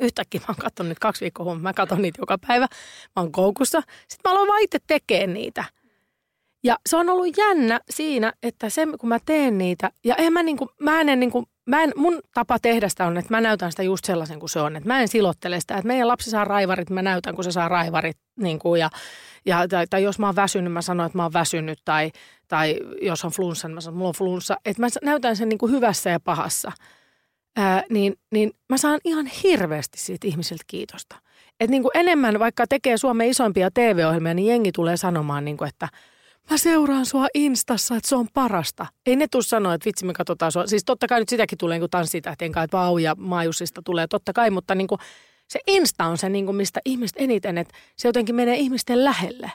[0.02, 1.64] yhtäkkiä mä oon katsonut nyt kaksi viikkoa huomioon.
[1.64, 2.68] Mä katson niitä joka päivä.
[3.16, 3.82] Mä oon koukussa.
[3.82, 5.64] Sitten mä aloin vaan itse tekemään niitä–
[6.64, 10.44] ja se on ollut jännä siinä, että se kun mä teen niitä, ja en mä,
[10.44, 13.84] niinku, mä en niinku, mä en, mun tapa tehdä sitä on, että mä näytän sitä
[13.84, 14.76] just sellaisen kuin se on.
[14.76, 17.70] Että mä en silottele sitä, että meidän lapsi saa raivarit, mä näytän, kun se saa
[17.70, 18.18] raivarit.
[18.40, 18.90] Niin kuin, ja,
[19.46, 21.80] ja, tai, tai, jos mä oon väsynyt, mä sanon, että mä oon väsynyt.
[21.86, 22.12] Tai,
[22.48, 24.58] tai jos on flunssa, niin mä sanon, että mulla on flunssa.
[24.66, 26.72] Että mä näytän sen niin kuin hyvässä ja pahassa.
[27.56, 31.16] Ää, niin, niin mä saan ihan hirveästi siitä ihmisiltä kiitosta.
[31.60, 35.88] Että niin enemmän, vaikka tekee Suomen isoimpia TV-ohjelmia, niin jengi tulee sanomaan, niin kuin, että–
[36.50, 38.86] mä seuraan sua Instassa, että se on parasta.
[39.06, 40.68] Ei ne tule sanoa, että vitsi me katsotaan sua.
[40.68, 44.34] Siis totta kai nyt sitäkin tulee niin tanssitähtien kanssa, että vau ja maajusista tulee totta
[44.34, 45.00] kai, mutta niin kuin,
[45.48, 49.52] se Insta on se, niin kuin, mistä ihmiset eniten, että se jotenkin menee ihmisten lähelle.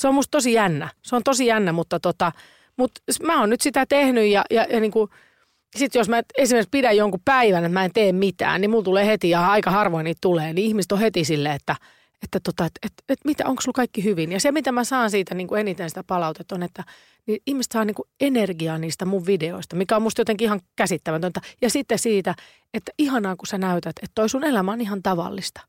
[0.00, 0.88] Se on musta tosi jännä.
[1.02, 2.32] Se on tosi jännä, mutta tota,
[2.76, 5.10] mutta mä oon nyt sitä tehnyt ja, ja, ja niin kuin,
[5.76, 9.06] sitten jos mä esimerkiksi pidän jonkun päivän, että mä en tee mitään, niin mulla tulee
[9.06, 11.76] heti, ja aika harvoin niitä tulee, niin ihmiset on heti silleen, että,
[12.22, 14.32] että, tota, että, että, että mitä, onko sulla kaikki hyvin?
[14.32, 16.84] Ja se, mitä mä saan siitä niin kuin eniten sitä palautetta on, että
[17.26, 21.40] niin ihmiset saa niin kuin energiaa niistä mun videoista, mikä on musta jotenkin ihan käsittämätöntä.
[21.62, 22.34] Ja sitten siitä,
[22.74, 25.60] että ihanaa kun sä näytät, että toi sun elämä on ihan tavallista.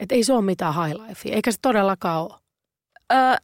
[0.00, 2.34] Että ei se ole mitään high life, eikä se todellakaan ole.
[3.12, 3.36] Öö,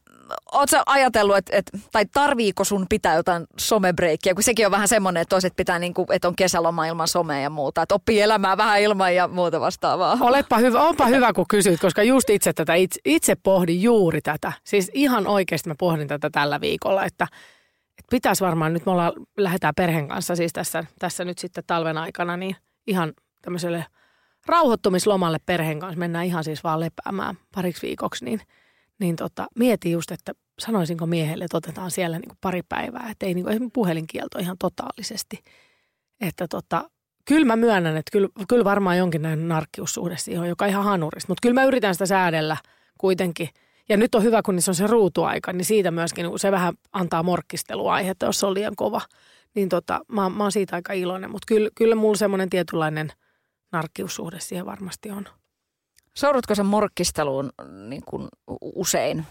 [0.51, 5.21] Oletko ajatellut, että et, tai tarviiko sun pitää jotain somebreikkiä, kun sekin on vähän semmoinen,
[5.21, 8.81] että toiset pitää, niinku, että on kesäloma ilman somea ja muuta, että oppii elämään vähän
[8.81, 10.17] ilman ja muuta vastaavaa.
[10.21, 14.53] Olepa hyvä, onpa hyvä kun kysyt, koska just itse tätä, itse, itse pohdin juuri tätä.
[14.63, 17.27] Siis ihan oikeasti mä pohdin tätä tällä viikolla, että,
[17.99, 21.97] että pitäisi varmaan, nyt me ollaan, lähdetään perheen kanssa siis tässä, tässä nyt sitten talven
[21.97, 22.55] aikana, niin
[22.87, 23.85] ihan tämmöiselle
[24.45, 28.41] rauhoittumislomalle perheen kanssa, mennään ihan siis vaan lepäämään pariksi viikoksi, niin–
[28.99, 33.25] niin tota, mietin just, että sanoisinko miehelle, että otetaan siellä niin kuin pari päivää, että
[33.25, 35.39] ei niin kuin, puhelinkielto ihan totaalisesti.
[36.21, 36.89] Että tota,
[37.25, 41.31] kyllä mä myönnän, että kyllä, kyllä varmaan jonkinlainen narkkiussuhde siihen joka on ihan hanurista.
[41.31, 42.57] Mutta kyllä mä yritän sitä säädellä
[42.97, 43.49] kuitenkin.
[43.89, 47.23] Ja nyt on hyvä, kun niissä on se ruutuaika, niin siitä myöskin se vähän antaa
[47.23, 49.01] morkkisteluaihetta, jos se on liian kova.
[49.55, 51.31] Niin tota, mä, mä oon siitä aika iloinen.
[51.31, 53.11] Mutta kyllä, kyllä mulla semmoinen tietynlainen
[53.71, 55.25] narkkiussuhde siihen varmasti on.
[56.17, 57.49] Soudutko sä morkkisteluun
[57.89, 58.27] niin kuin
[58.61, 59.25] usein?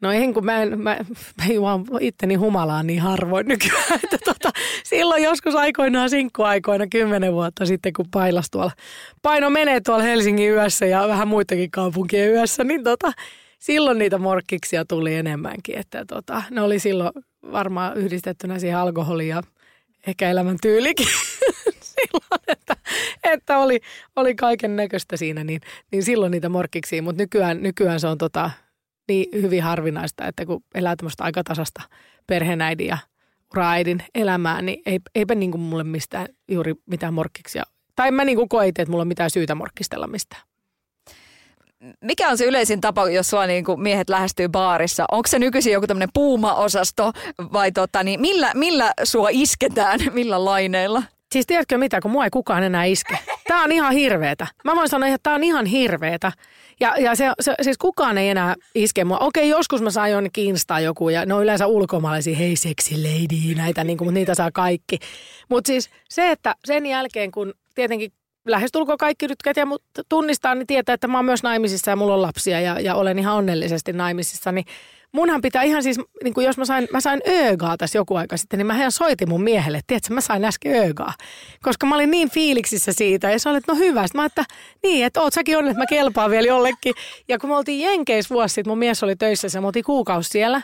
[0.00, 0.96] No en, kun mä, en, mä,
[1.38, 4.00] mä juon itteni humalaan niin harvoin nykyään.
[4.04, 4.50] Että tota,
[4.84, 8.70] silloin joskus aikoinaan sinkkuaikoina, kymmenen vuotta sitten, kun pailas tuolla,
[9.22, 13.12] paino menee tuolla Helsingin yössä ja vähän muitakin kaupunkien yössä, niin tota,
[13.58, 15.78] silloin niitä morkkiksia tuli enemmänkin.
[15.78, 17.12] Että tota, ne oli silloin
[17.52, 19.42] varmaan yhdistettynä siihen alkoholiin ja
[20.06, 21.08] ehkä elämäntyylikin
[21.80, 22.57] silloin,
[23.32, 23.80] että, oli,
[24.16, 25.60] oli kaiken näköistä siinä, niin,
[25.92, 28.50] niin silloin niitä morkkiksi, mutta nykyään, nykyään se on tota,
[29.08, 31.82] niin hyvin harvinaista, että kun elää tämmöistä aika tasasta
[32.26, 32.98] perheenäidin ja
[33.54, 37.62] uraäidin elämää, niin ei, eipä niin kuin mulle mistään juuri mitään morkkiksia.
[37.96, 40.42] Tai mä niin kuin koitin, että mulla on mitään syytä morkkistella mistään
[42.04, 45.04] mikä on se yleisin tapa, jos sua niin kuin miehet lähestyy baarissa?
[45.10, 47.12] Onko se nykyisin joku tämmöinen puuma-osasto
[47.52, 51.02] vai tota, niin millä, millä sua isketään, millä laineilla?
[51.32, 53.18] Siis tiedätkö mitä, kun mua ei kukaan enää iske.
[53.48, 54.46] Tämä on ihan hirveetä.
[54.64, 56.32] Mä voin sanoa, että tämä on ihan hirveetä.
[56.80, 59.18] Ja, ja se, se, siis kukaan ei enää iske mua.
[59.18, 63.54] Okei, joskus mä saan jonnekin Instaa joku ja ne on yleensä ulkomaalaisia, hei sexy lady,
[63.54, 64.98] näitä, niin kuin, mutta niitä saa kaikki.
[65.48, 68.12] Mutta siis se, että sen jälkeen kun tietenkin
[68.46, 72.14] lähestulkoon kaikki tykkät ja mut tunnistaa, niin tietää, että mä oon myös naimisissa ja mulla
[72.14, 74.64] on lapsia ja, ja olen ihan onnellisesti naimisissa, niin
[75.12, 78.36] munhan pitää ihan siis, niin kuin jos mä sain, mä sain öögaa tässä joku aika
[78.36, 81.14] sitten, niin mä ihan soitin mun miehelle, tiedätkö, mä sain äsken öögaa.
[81.62, 84.06] Koska mä olin niin fiiliksissä siitä ja se oli, että no hyvä.
[84.06, 84.44] Sitten mä että
[84.82, 86.94] niin, että oot säkin onnet, että mä kelpaan vielä jollekin.
[87.28, 90.30] Ja kun me oltiin Jenkeissä vuosi sitten, mun mies oli töissä ja me oltiin kuukausi
[90.30, 90.62] siellä.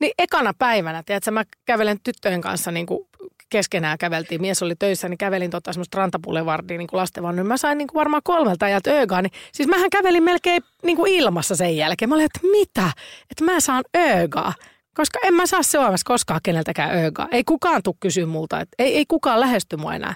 [0.00, 3.08] Niin ekana päivänä, tiedätkö, mä kävelen tyttöjen kanssa niin kuin
[3.50, 7.42] keskenään käveltiin, mies oli töissä, niin kävelin tota semmoista rantapulevardia niin lastenvannu.
[7.42, 10.96] Niin mä sain niin kuin varmaan kolmelta ajalta öögaa, niin siis mähän kävelin melkein niin
[10.96, 12.08] kuin ilmassa sen jälkeen.
[12.08, 12.92] Mä olin, että mitä?
[13.30, 14.52] Että mä saan öögaa.
[14.94, 17.28] Koska en mä saa Suomessa koskaan keneltäkään öögaa.
[17.30, 20.14] Ei kukaan tule kysyä multa, että ei, ei kukaan lähesty mua enää.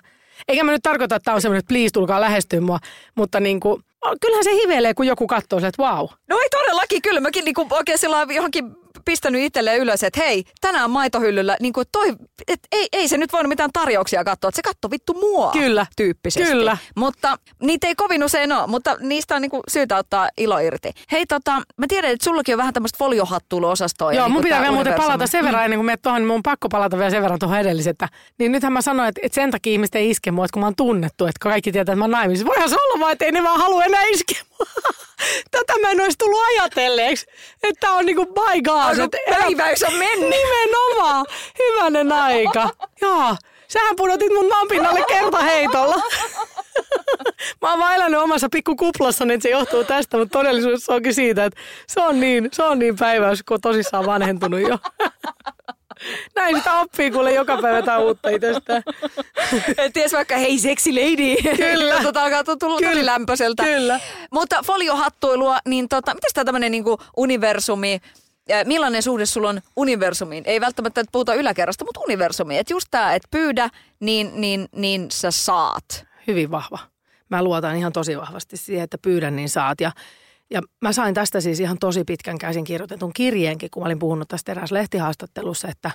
[0.48, 2.78] Eikä mä nyt tarkoita, että tämä on semmoinen, että please tulkaa lähestyä mua,
[3.14, 3.82] mutta niin kuin,
[4.20, 6.06] kyllähän se hivelee, kun joku katsoo että wow.
[6.28, 7.98] No ei todellakin, kyllä mäkin niin kuin oikein
[8.34, 8.76] johonkin
[9.08, 12.12] pistänyt itselleen ylös, että hei, tänään maitohyllyllä, niin kuin toi,
[12.48, 15.86] et, ei, ei se nyt voinut mitään tarjouksia katsoa, että se katto vittu mua Kyllä.
[15.96, 16.52] tyyppisesti.
[16.52, 16.76] Kyllä.
[16.96, 20.92] Mutta niitä ei kovin usein ole, mutta niistä on niin kuin syytä ottaa ilo irti.
[21.12, 24.12] Hei tota, mä tiedän, että sullakin on vähän tämmöistä foliohattuiluosastoa.
[24.12, 25.64] Joo, niin mun pitää vielä muuten palata sen verran, mm.
[25.64, 27.90] ennen kuin menet tuohon, niin mun on pakko palata vielä sen verran tuohon edelliseen.
[27.90, 30.60] Että, niin nythän mä sanoin, että, että sen takia ihmiset ei iske mua, että kun
[30.60, 32.46] mä oon tunnettu, että kaikki tietää, että mä oon naimisissa.
[32.46, 34.42] Voihan se olla vaan, että ei ne vaan halua enää iskeä.
[35.50, 37.26] Tätä mä en olisi tullut ajatelleeksi,
[37.62, 38.98] että on niinku by God.
[38.98, 40.30] Että päiväys on mennyt.
[40.30, 41.26] Nimenomaan.
[41.58, 42.70] Hyvänen aika.
[43.00, 43.36] Joo.
[43.68, 45.96] Sähän pudotit mun maanpinnalle kerta heitolla.
[47.62, 51.60] Mä oon vaan elänyt omassa pikkukuplassa, niin se johtuu tästä, mutta todellisuus onkin siitä, että
[51.86, 54.78] se on niin, se on niin päiväys, kun tosissaan vanhentunut jo.
[56.36, 58.82] Näin sitä oppii kuule joka päivä jotain uutta itsestään.
[59.92, 61.56] Ties vaikka hei sexy lady.
[61.56, 62.02] Kyllä.
[62.02, 63.64] tota alkaa tulla tosi lämpöiseltä.
[63.64, 64.00] Kyllä.
[64.30, 68.00] Mutta foliohattuilua, niin tota, miten tämä tämmöinen niinku universumi,
[68.64, 70.44] millainen suhde sulla on universumiin?
[70.46, 72.60] Ei välttämättä että puhuta yläkerrasta, mutta universumiin.
[72.60, 76.06] Että just tämä, että pyydä, niin, niin, niin sä saat.
[76.26, 76.78] Hyvin vahva.
[77.28, 79.80] Mä luotan ihan tosi vahvasti siihen, että pyydän, niin saat.
[79.80, 79.92] Ja
[80.50, 84.28] ja mä sain tästä siis ihan tosi pitkän käsin kirjoitetun kirjeenkin, kun mä olin puhunut
[84.28, 85.90] tästä eräs lehtihaastattelussa, että,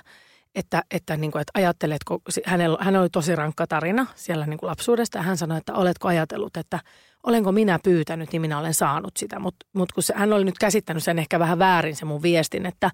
[0.54, 4.58] että, että, niin kuin, että ajattelet, kun hänellä, hän oli tosi rankka tarina siellä niin
[4.58, 6.80] kuin lapsuudesta ja hän sanoi, että oletko ajatellut, että
[7.22, 9.38] olenko minä pyytänyt, niin minä olen saanut sitä.
[9.38, 12.66] Mutta mut kun se, hän oli nyt käsittänyt sen ehkä vähän väärin se mun viestin,
[12.66, 12.90] että,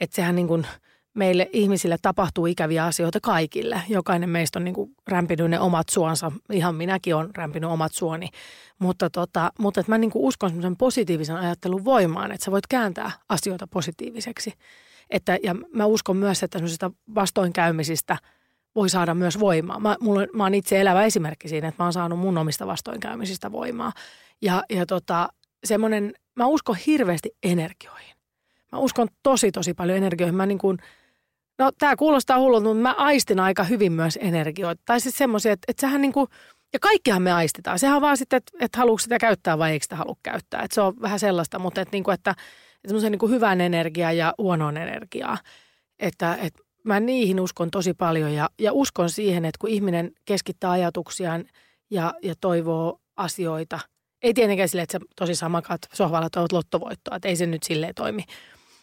[0.00, 0.66] että sehän niin kuin,
[1.14, 3.82] meille ihmisille tapahtuu ikäviä asioita kaikille.
[3.88, 6.32] Jokainen meistä on niin kuin rämpinyt ne omat suonsa.
[6.52, 8.28] Ihan minäkin olen rämpinyt omat suoni.
[8.78, 12.66] Mutta, tota, mutta että mä niin kuin uskon semmoisen positiivisen ajattelun voimaan, että sä voit
[12.66, 14.52] kääntää asioita positiiviseksi.
[15.10, 18.16] Että, ja mä uskon myös, että semmoisista vastoinkäymisistä
[18.74, 19.80] voi saada myös voimaa.
[19.80, 23.52] Mä, mulla, mä oon itse elävä esimerkki siinä, että mä oon saanut mun omista vastoinkäymisistä
[23.52, 23.92] voimaa.
[24.42, 25.28] Ja, ja tota,
[25.64, 28.16] semmoinen, mä uskon hirveästi energioihin.
[28.72, 30.34] Mä uskon tosi, tosi paljon energioihin.
[30.34, 30.78] Mä niin kuin,
[31.60, 34.82] no tämä kuulostaa hullulta, mutta mä aistin aika hyvin myös energioita.
[34.84, 36.26] Tai siis semmoisia, että, että sähän niin kuin,
[36.72, 37.78] ja kaikkihan me aistetaan.
[37.78, 40.62] Sehän on vaan sitten, että, että haluatko sitä käyttää vai eikö sitä halua käyttää.
[40.62, 44.12] Että se on vähän sellaista, mutta että, niin kuin, että, että semmoisen niin hyvän energiaa
[44.12, 45.38] ja huonoon energiaa.
[45.98, 50.70] Että, että mä niihin uskon tosi paljon ja, ja uskon siihen, että kun ihminen keskittää
[50.70, 51.44] ajatuksiaan
[51.90, 53.78] ja, ja toivoo asioita–
[54.22, 57.94] ei tietenkään sille, että sä tosissaan makaat sohvalla toivot lottovoittoa, että ei se nyt silleen
[57.94, 58.24] toimi.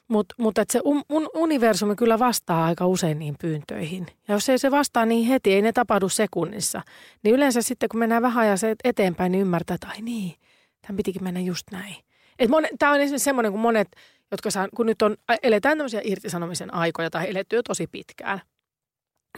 [0.07, 4.07] Mut, mutta että se un, un, universumi kyllä vastaa aika usein niihin pyyntöihin.
[4.27, 6.81] Ja jos ei se vastaa niin heti, ei ne tapahdu sekunnissa.
[7.23, 10.35] Niin yleensä sitten, kun mennään vähän ajan eteenpäin, niin ymmärtää, että ai niin,
[10.81, 11.95] tämän pitikin mennä just näin.
[12.79, 13.87] Tämä on esimerkiksi semmoinen, kun monet,
[14.31, 18.41] jotka saa, kun nyt on, eletään tämmöisiä irtisanomisen aikoja tai eletty jo tosi pitkään,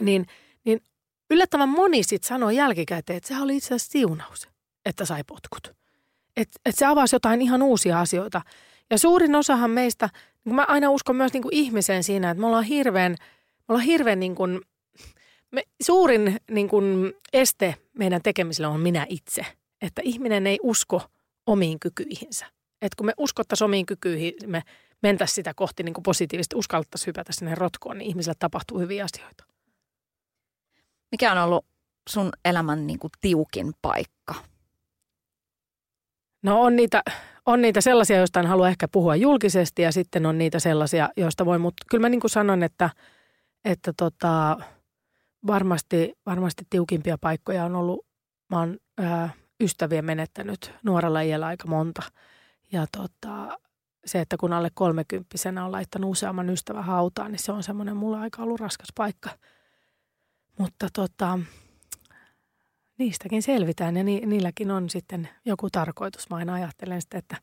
[0.00, 0.26] niin,
[0.64, 0.80] niin
[1.30, 4.48] yllättävän moni sitten sanoo jälkikäteen, että se oli itse asiassa siunaus,
[4.84, 5.80] että sai potkut
[6.36, 8.42] että et se avasi jotain ihan uusia asioita.
[8.90, 10.08] Ja suurin osahan meistä,
[10.44, 14.20] mä aina uskon myös niin kuin ihmiseen siinä, että me ollaan hirveän, me ollaan hirveän
[14.20, 14.60] niin kuin,
[15.50, 19.46] me, suurin niin kuin este meidän tekemiselle on minä itse.
[19.82, 21.02] Että ihminen ei usko
[21.46, 22.46] omiin kykyihinsä.
[22.82, 24.62] Että kun me uskottaisiin omiin kykyihin, me
[25.02, 29.44] mentäisiin sitä kohti niin kuin positiivisesti, uskaltaisiin hypätä sinne rotkoon, niin ihmisille tapahtuu hyviä asioita.
[31.12, 31.66] Mikä on ollut
[32.08, 34.34] sun elämän niin kuin tiukin paikka?
[36.42, 37.02] No on niitä,
[37.46, 41.46] on niitä sellaisia, joista en halua ehkä puhua julkisesti ja sitten on niitä sellaisia, joista
[41.46, 42.90] voi, mutta kyllä mä niin kuin sanon, että,
[43.64, 44.56] että tota,
[45.46, 48.06] varmasti, varmasti tiukimpia paikkoja on ollut,
[48.50, 52.02] mä oon ää, ystäviä menettänyt nuorella iällä aika monta.
[52.72, 53.58] Ja tota,
[54.04, 58.18] se, että kun alle kolmekymppisenä on laittanut useamman ystävän hautaan, niin se on semmoinen mulle
[58.18, 59.30] aika ollut raskas paikka.
[60.58, 61.38] Mutta tota,
[63.00, 66.30] niistäkin selvitään ja ni, niilläkin on sitten joku tarkoitus.
[66.30, 67.36] Mä aina ajattelen sitten, että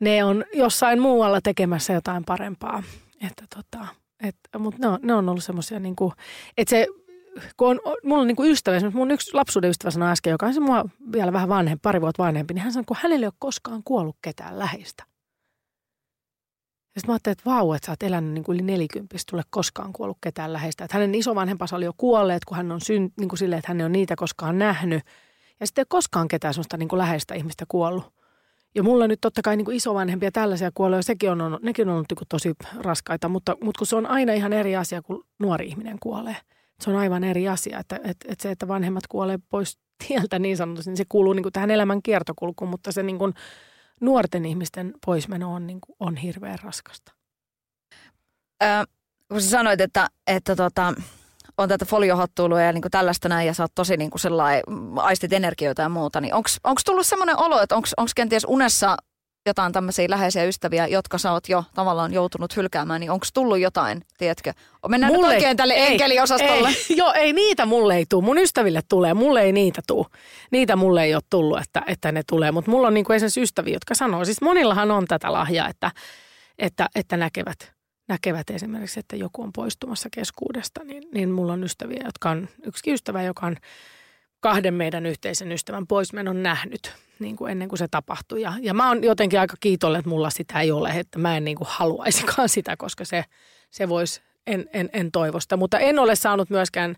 [0.00, 2.82] ne on jossain muualla tekemässä jotain parempaa.
[3.30, 3.86] Että tota,
[4.22, 6.12] et, mutta ne on, ne on ollut semmoisia, niin kuin,
[6.56, 6.86] että se,
[7.56, 10.46] kun on, mulla on niin kuin ystävä, esimerkiksi mun yksi lapsuuden ystävä sanoi äsken, joka
[10.46, 13.28] on se mua vielä vähän vanhempi, pari vuotta vanhempi, niin hän sanoi, kun hänelle ei
[13.28, 15.04] ole koskaan kuollut ketään läheistä.
[16.92, 19.92] Sitten mä ajattelin, että vau, että sä oot elänyt niin kuin yli nelikymppistä, tule koskaan
[19.92, 20.84] kuollut ketään läheistä.
[20.84, 23.80] Että hänen isovanhempansa oli jo kuolleet, kun hän on syn, niin kuin silleen, että hän
[23.80, 25.02] ei ole niitä koskaan nähnyt.
[25.60, 28.12] Ja sitten ei koskaan ketään sellaista niin kuin läheistä ihmistä kuollut.
[28.74, 31.94] Ja mulla nyt totta kai niin kuin isovanhempia tällaisia kuolleja, sekin on, on, nekin on
[31.94, 35.24] ollut niin kuin tosi raskaita, mutta, mutta kun se on aina ihan eri asia, kun
[35.38, 36.36] nuori ihminen kuolee.
[36.80, 39.78] Se on aivan eri asia, että, että, että se, että vanhemmat kuolee pois
[40.08, 43.34] tieltä niin sanotusti, niin se kuuluu niin kuin tähän elämän kiertokulkuun, mutta se niin kuin–
[44.02, 47.12] nuorten ihmisten poismeno on, niin kuin, on hirveän raskasta.
[48.62, 48.84] Öö,
[49.28, 50.94] kun sä sanoit, että, että tota,
[51.58, 54.20] on tätä foliohottuilua ja niin kuin tällaista näin ja sä oot tosi niin kuin
[54.96, 58.96] aistit energioita ja muuta, niin onko tullut semmoinen olo, että onko kenties unessa
[59.46, 64.02] jotain tämmöisiä läheisiä ystäviä, jotka sä oot jo tavallaan joutunut hylkäämään, niin onko tullut jotain,
[64.18, 64.52] tiedätkö?
[64.88, 66.68] Mennään mulle, nyt oikein tälle ei, enkeliosastolle.
[66.68, 68.24] Ei, joo, ei niitä mulle ei tule.
[68.24, 70.06] Mun ystäville tulee, mulle ei niitä tule.
[70.50, 72.52] Niitä mulle ei ole tullut, että, että ne tulee.
[72.52, 75.90] Mutta mulla on niinku esimerkiksi ystäviä, jotka sanoo, siis monillahan on tätä lahjaa, että,
[76.58, 77.72] että, että näkevät,
[78.08, 82.92] näkevät esimerkiksi, että joku on poistumassa keskuudesta, niin, niin mulla on ystäviä, jotka on, yksi
[82.92, 83.56] ystävä, joka on
[84.40, 88.40] kahden meidän yhteisen ystävän poismenon nähnyt niin kuin ennen kuin se tapahtui.
[88.40, 91.44] Ja, ja mä oon jotenkin aika kiitollinen, että mulla sitä ei ole, että mä en
[91.44, 93.24] niin kuin haluaisikaan sitä, koska se,
[93.70, 95.56] se voisi, en, en, en toivosta.
[95.56, 96.96] Mutta en ole saanut myöskään,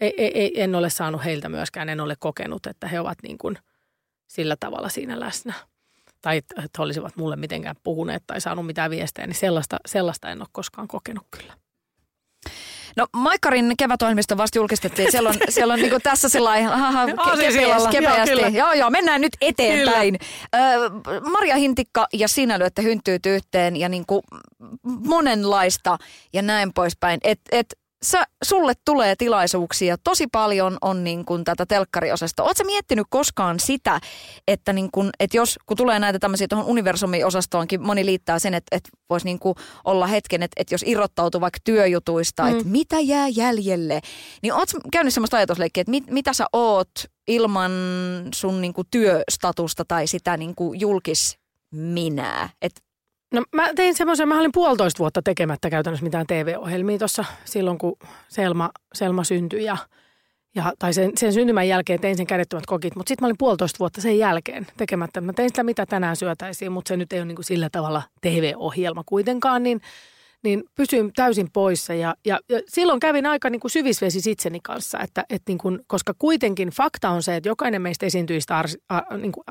[0.00, 3.58] ei, ei, en ole saanut heiltä myöskään, en ole kokenut, että he ovat niin kuin
[4.26, 5.54] sillä tavalla siinä läsnä.
[6.22, 10.42] Tai että he olisivat mulle mitenkään puhuneet tai saanut mitään viestejä, niin sellaista, sellaista en
[10.42, 11.54] ole koskaan kokenut kyllä.
[12.98, 15.10] No Maikkarin kevätohjelmisto vasta julkistettiin.
[15.10, 16.70] Siellä on, siellä on niinku tässä sellainen
[17.90, 17.90] kepeästi.
[17.90, 18.32] kepeästi.
[18.32, 20.18] Joo, joo, joo, mennään nyt eteenpäin.
[20.54, 20.58] Ö,
[21.30, 24.22] Maria Hintikka ja sinä lyötte hynttyyt yhteen ja niinku
[24.82, 25.98] monenlaista
[26.32, 27.20] ja näin poispäin.
[27.24, 27.66] Et, et
[28.02, 32.42] sä, sulle tulee tilaisuuksia, tosi paljon on niin kuin tätä telkkariosasta.
[32.42, 34.00] Oletko miettinyt koskaan sitä,
[34.48, 38.76] että, niin kuin, että jos kun tulee näitä tämmöisiä tuohon universumi-osastoonkin, moni liittää sen, että,
[38.76, 42.48] että voisi niin kuin olla hetken, että, että jos irrottautuu vaikka työjutuista, mm.
[42.48, 44.00] että mitä jää jäljelle,
[44.42, 46.90] niin ootko käynyt semmoista ajatusleikkiä, että mit, mitä sä oot
[47.28, 47.72] ilman
[48.34, 51.38] sun niin kuin työstatusta tai sitä niin kuin julkis
[51.70, 52.87] minää, että
[53.32, 57.96] No mä tein semmoisen, mä olin puolitoista vuotta tekemättä käytännössä mitään TV-ohjelmia tuossa silloin, kun
[58.28, 59.76] Selma, Selma syntyi ja,
[60.54, 63.78] ja tai sen, sen syntymän jälkeen tein sen kädettömät kokit, mutta sitten mä olin puolitoista
[63.78, 65.20] vuotta sen jälkeen tekemättä.
[65.20, 68.02] Mä tein sitä, mitä tänään syötäisiin, mutta se nyt ei ole niin kuin sillä tavalla
[68.20, 69.80] TV-ohjelma kuitenkaan, niin–
[70.42, 71.94] niin pysyin täysin poissa.
[71.94, 73.70] Ja, ja, ja silloin kävin aika niin kuin
[74.28, 78.64] itseni kanssa, että, että niin kuin, koska kuitenkin fakta on se, että jokainen meistä esiintyvistä,
[78.88, 79.44] a, niin kuin,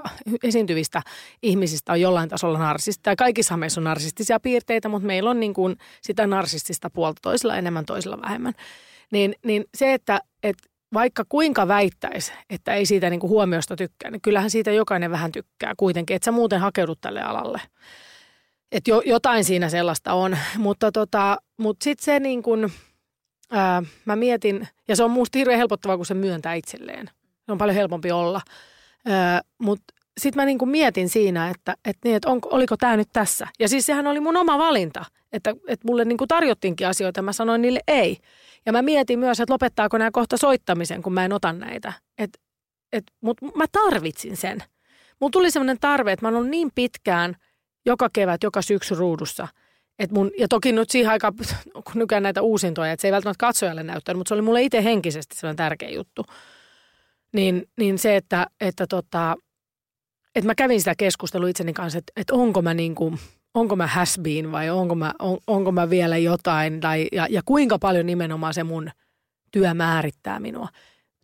[0.43, 1.01] esiintyvistä
[1.43, 3.09] ihmisistä on jollain tasolla narsista.
[3.09, 7.57] Ja kaikissa meissä on narsistisia piirteitä, mutta meillä on niin kuin sitä narsistista puolta toisella
[7.57, 8.53] enemmän, toisella vähemmän.
[9.11, 14.11] Niin, niin se, että, että vaikka kuinka väittäisi, että ei siitä niin kuin huomiosta tykkää,
[14.11, 17.61] niin kyllähän siitä jokainen vähän tykkää kuitenkin, että sä muuten hakeudut tälle alalle.
[18.71, 22.73] Että jo, jotain siinä sellaista on, mutta tota, mut sitten se niin kuin,
[23.51, 27.09] ää, mä mietin, ja se on musta hirveän helpottavaa, kun se myöntää itselleen.
[27.45, 28.41] Se on paljon helpompi olla.
[29.57, 33.09] Mutta sitten mä niin kuin mietin siinä, että, että, niin, että onko, oliko tämä nyt
[33.13, 33.47] tässä.
[33.59, 37.33] Ja siis sehän oli mun oma valinta, että, että mulle niin kuin tarjottiinkin asioita, mä
[37.33, 38.17] sanoin niille ei.
[38.65, 41.93] Ja mä mietin myös, että lopettaako nämä kohta soittamisen, kun mä en ota näitä.
[42.17, 42.29] Et,
[42.93, 44.63] et, Mutta mä tarvitsin sen.
[45.19, 47.35] Mulla tuli sellainen tarve, että mä oon niin pitkään–
[47.87, 49.47] joka kevät, joka syksy ruudussa.
[49.99, 51.33] Et mun, ja toki nyt siihen aikaan,
[51.85, 54.83] kun nykään näitä uusintoja, että se ei välttämättä katsojalle näyttänyt, mutta se oli mulle itse
[54.83, 56.25] henkisesti sellainen tärkeä juttu.
[57.33, 59.35] Niin, niin se, että, että, tota,
[60.35, 63.19] että mä kävin sitä keskustelua itseni kanssa, että, että onko mä niin kuin,
[63.53, 67.41] onko mä has been vai onko mä, on, onko mä vielä jotain tai, ja, ja
[67.45, 68.89] kuinka paljon nimenomaan se mun
[69.51, 70.67] työ määrittää minua.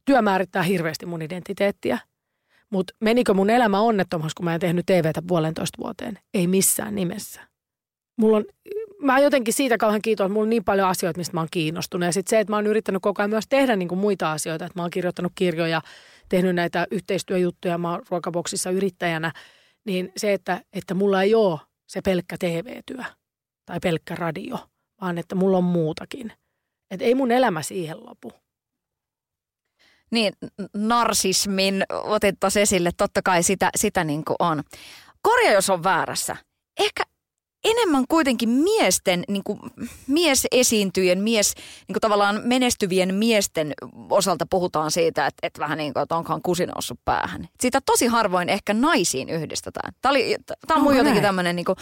[0.05, 1.99] Työ määrittää hirveästi mun identiteettiä–
[2.73, 6.19] mutta menikö mun elämä onnettomaksi, kun mä en tehnyt TVtä puolentoista vuoteen?
[6.33, 7.41] Ei missään nimessä.
[8.17, 8.45] Mulla on,
[8.99, 12.05] mä jotenkin siitä kauhean kiitos, että mulla on niin paljon asioita, mistä mä oon kiinnostunut.
[12.05, 14.65] Ja sitten se, että mä oon yrittänyt koko ajan myös tehdä niin kuin muita asioita.
[14.65, 15.81] Että mä oon kirjoittanut kirjoja,
[16.29, 19.31] tehnyt näitä yhteistyöjuttuja, mä oon ruokaboksissa yrittäjänä.
[19.85, 23.03] Niin se, että, että mulla ei ole se pelkkä TV-työ
[23.65, 24.59] tai pelkkä radio,
[25.01, 26.33] vaan että mulla on muutakin.
[26.91, 28.31] Että ei mun elämä siihen lopu.
[30.13, 30.33] Niin,
[30.73, 31.83] narsismin
[32.39, 34.63] tuossa esille, totta kai sitä, sitä niin kuin on.
[35.21, 36.35] Korja, jos on väärässä.
[36.79, 37.03] Ehkä
[37.63, 39.59] enemmän kuitenkin miesten, niin kuin
[40.07, 43.73] miesesiintyjen, mies, niin kuin tavallaan menestyvien miesten
[44.09, 47.47] osalta puhutaan siitä, että, että vähän niin kuin, että onkohan kusi noussut päähän.
[47.59, 49.93] Siitä tosi harvoin ehkä naisiin yhdistetään.
[50.01, 50.35] Tämä, oli,
[50.67, 51.77] tämä on mun jotenkin tämmöinen niin kuin,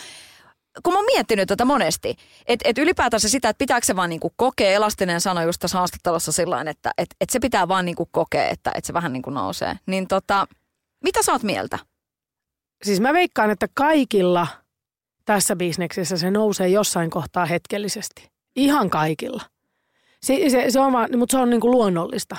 [0.83, 2.15] kun mä oon miettinyt tätä monesti,
[2.47, 6.31] että et ylipäätänsä sitä, että pitääkö se vaan niinku kokea, Elastinen sanoi just tässä haastattelussa
[6.31, 9.75] sillä että et, et se pitää vaan niinku kokea, että et se vähän niinku nousee.
[9.85, 10.47] Niin tota,
[11.03, 11.79] mitä sä oot mieltä?
[12.83, 14.47] Siis mä veikkaan, että kaikilla
[15.25, 18.29] tässä bisneksessä se nousee jossain kohtaa hetkellisesti.
[18.55, 19.43] Ihan kaikilla.
[20.23, 22.37] Se, se, se on vaan, mutta se on niinku luonnollista.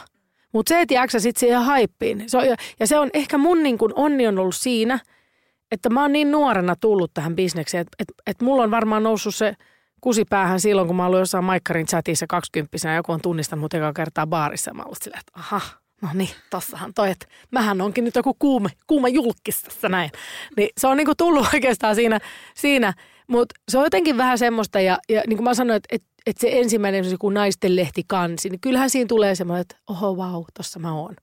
[0.52, 2.24] Mutta se, että jääksä sitten siihen haippiin.
[2.26, 2.44] Se on,
[2.80, 4.98] ja se on ehkä mun niinku onni on ollut siinä–
[5.72, 9.34] että mä oon niin nuorena tullut tähän bisnekseen, että, että, että mulla on varmaan noussut
[9.34, 9.54] se
[10.00, 13.94] kusi päähän silloin, kun mä oon jossain Maikkarin chatissa kaksikymppisenä ja joku on tunnistanut mut
[13.96, 14.74] kertaa baarissa.
[14.74, 15.60] Mä oon silleen, että aha,
[16.02, 20.10] no niin, tossahan toi, että mähän onkin nyt joku kuume, kuume julkis tässä näin.
[20.56, 22.18] Niin se on niinku tullut oikeastaan siinä,
[22.54, 22.94] siinä.
[23.26, 26.40] mutta se on jotenkin vähän semmoista ja, ja niin kuin mä sanoin, että, että, että
[26.40, 30.78] se ensimmäinen kun naisten lehti kansi, niin kyllähän siinä tulee semmoinen, että oho vau, tossa
[30.78, 31.16] mä oon.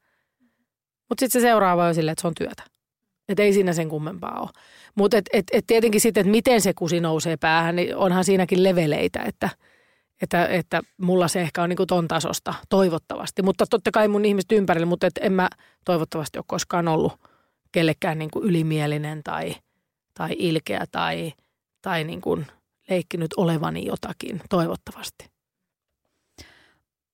[1.09, 2.63] Mutta sitten se seuraava on silleen, että se on työtä.
[3.29, 4.49] Että ei siinä sen kummempaa ole.
[4.95, 8.63] Mutta et, et, et tietenkin sitten, että miten se kusi nousee päähän, niin onhan siinäkin
[8.63, 9.49] leveleitä, että,
[10.21, 13.41] että, että mulla se ehkä on niin kuin ton tasosta, toivottavasti.
[13.41, 15.49] Mutta totta kai mun ihmiset ympärillä, mutta et en mä
[15.85, 17.13] toivottavasti ole koskaan ollut
[17.71, 19.55] kellekään niin kuin ylimielinen tai,
[20.13, 21.33] tai ilkeä tai,
[21.81, 22.47] tai niin kuin
[22.89, 25.25] leikkinyt olevani jotakin, toivottavasti.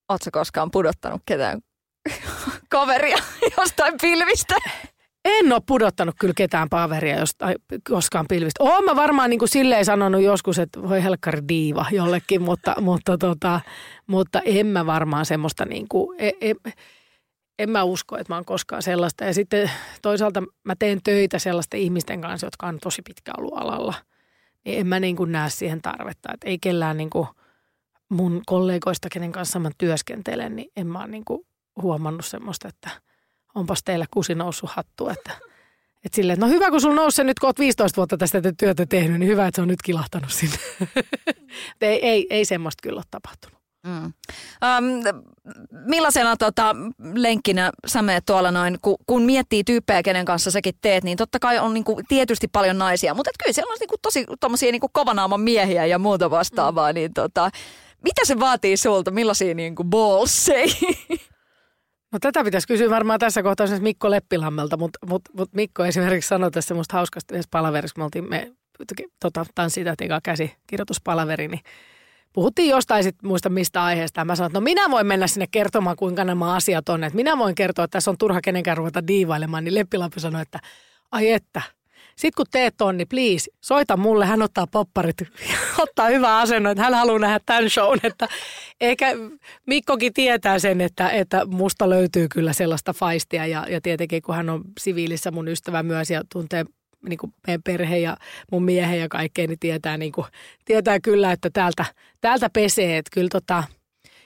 [0.09, 1.61] Oletko koskaan pudottanut ketään
[2.69, 3.17] kaveria
[3.57, 4.55] jostain pilvistä?
[5.25, 7.55] En ole pudottanut kyllä ketään paveria jostain,
[7.89, 8.63] koskaan pilvistä.
[8.63, 13.17] Olen mä varmaan niin kuin silleen sanonut joskus, että voi helkkari diiva jollekin, mutta, mutta,
[13.17, 13.61] tota,
[14.07, 16.55] mutta en mä varmaan semmoista niin kuin, en, en,
[17.59, 19.23] en mä usko, että mä oon koskaan sellaista.
[19.23, 23.93] Ja sitten toisaalta mä teen töitä sellaisten ihmisten kanssa, jotka on tosi pitkä ollut alalla.
[24.65, 26.29] Niin en mä niin kuin näe siihen tarvetta.
[26.33, 27.27] Että ei kellään niin kuin
[28.09, 31.47] mun kollegoista, kenen kanssa mä työskentelen, niin en mä ole niin kuin
[31.81, 32.89] huomannut semmoista, että–
[33.55, 35.31] onpas teille kusi noussut hattu, että
[36.05, 39.19] et silleen, no hyvä kun sulla nousi nyt, kun oot 15 vuotta tästä työtä tehnyt,
[39.19, 40.57] niin hyvä, että se on nyt kilahtanut sinne.
[41.81, 43.55] ei, ei, ei semmoista kyllä ole tapahtunut.
[43.85, 44.05] Mm.
[44.05, 44.13] Um,
[45.85, 46.75] millaisena tota,
[47.15, 51.39] lenkkinä sä meet tuolla noin, kun, kun miettii tyyppejä, kenen kanssa säkin teet, niin totta
[51.39, 54.89] kai on niinku, tietysti paljon naisia, mutta et kyllä siellä on niinku, tosi tommosia niinku,
[54.93, 56.95] kovanaaman miehiä ja muuta vastaavaa, mm.
[56.95, 57.49] niin tota,
[58.03, 60.67] mitä se vaatii sulta, millaisia niinku, ballseja?
[62.15, 66.51] No tätä pitäisi kysyä varmaan tässä kohtaa Mikko Leppilammelta, mutta, mutta, mutta Mikko esimerkiksi sanoi
[66.51, 68.51] tässä musta hauskasti yhdessä palaverissa, me oltiin me
[69.19, 71.59] tota, tanssitähtin käsi kirjoituspalaveri, niin
[72.33, 74.25] puhuttiin jostain sit, muista mistä aiheesta.
[74.25, 77.03] Mä sanoin, että no minä voin mennä sinne kertomaan, kuinka nämä asiat on.
[77.03, 79.63] Että minä voin kertoa, että tässä on turha kenenkään ruveta diivailemaan.
[79.63, 80.59] Niin Leppilampi sanoi, että
[81.11, 81.61] ai että,
[82.17, 85.17] sitten kun teet on, niin please, soita mulle, hän ottaa popparit,
[85.83, 87.99] ottaa hyvä asenno, että hän haluaa nähdä tämän shown.
[88.03, 88.27] Että
[88.81, 89.07] ehkä
[89.67, 94.49] Mikkokin tietää sen, että, että musta löytyy kyllä sellaista faistia ja, ja tietenkin kun hän
[94.49, 96.65] on siviilissä mun ystävä myös ja tuntee
[97.09, 98.17] niin kuin meidän perhe ja
[98.51, 100.27] mun miehen ja kaikkeen, niin tietää, niin kuin,
[100.65, 101.85] tietää kyllä, että täältä,
[102.21, 102.97] täältä pesee.
[102.97, 103.63] Että kyllä, tota,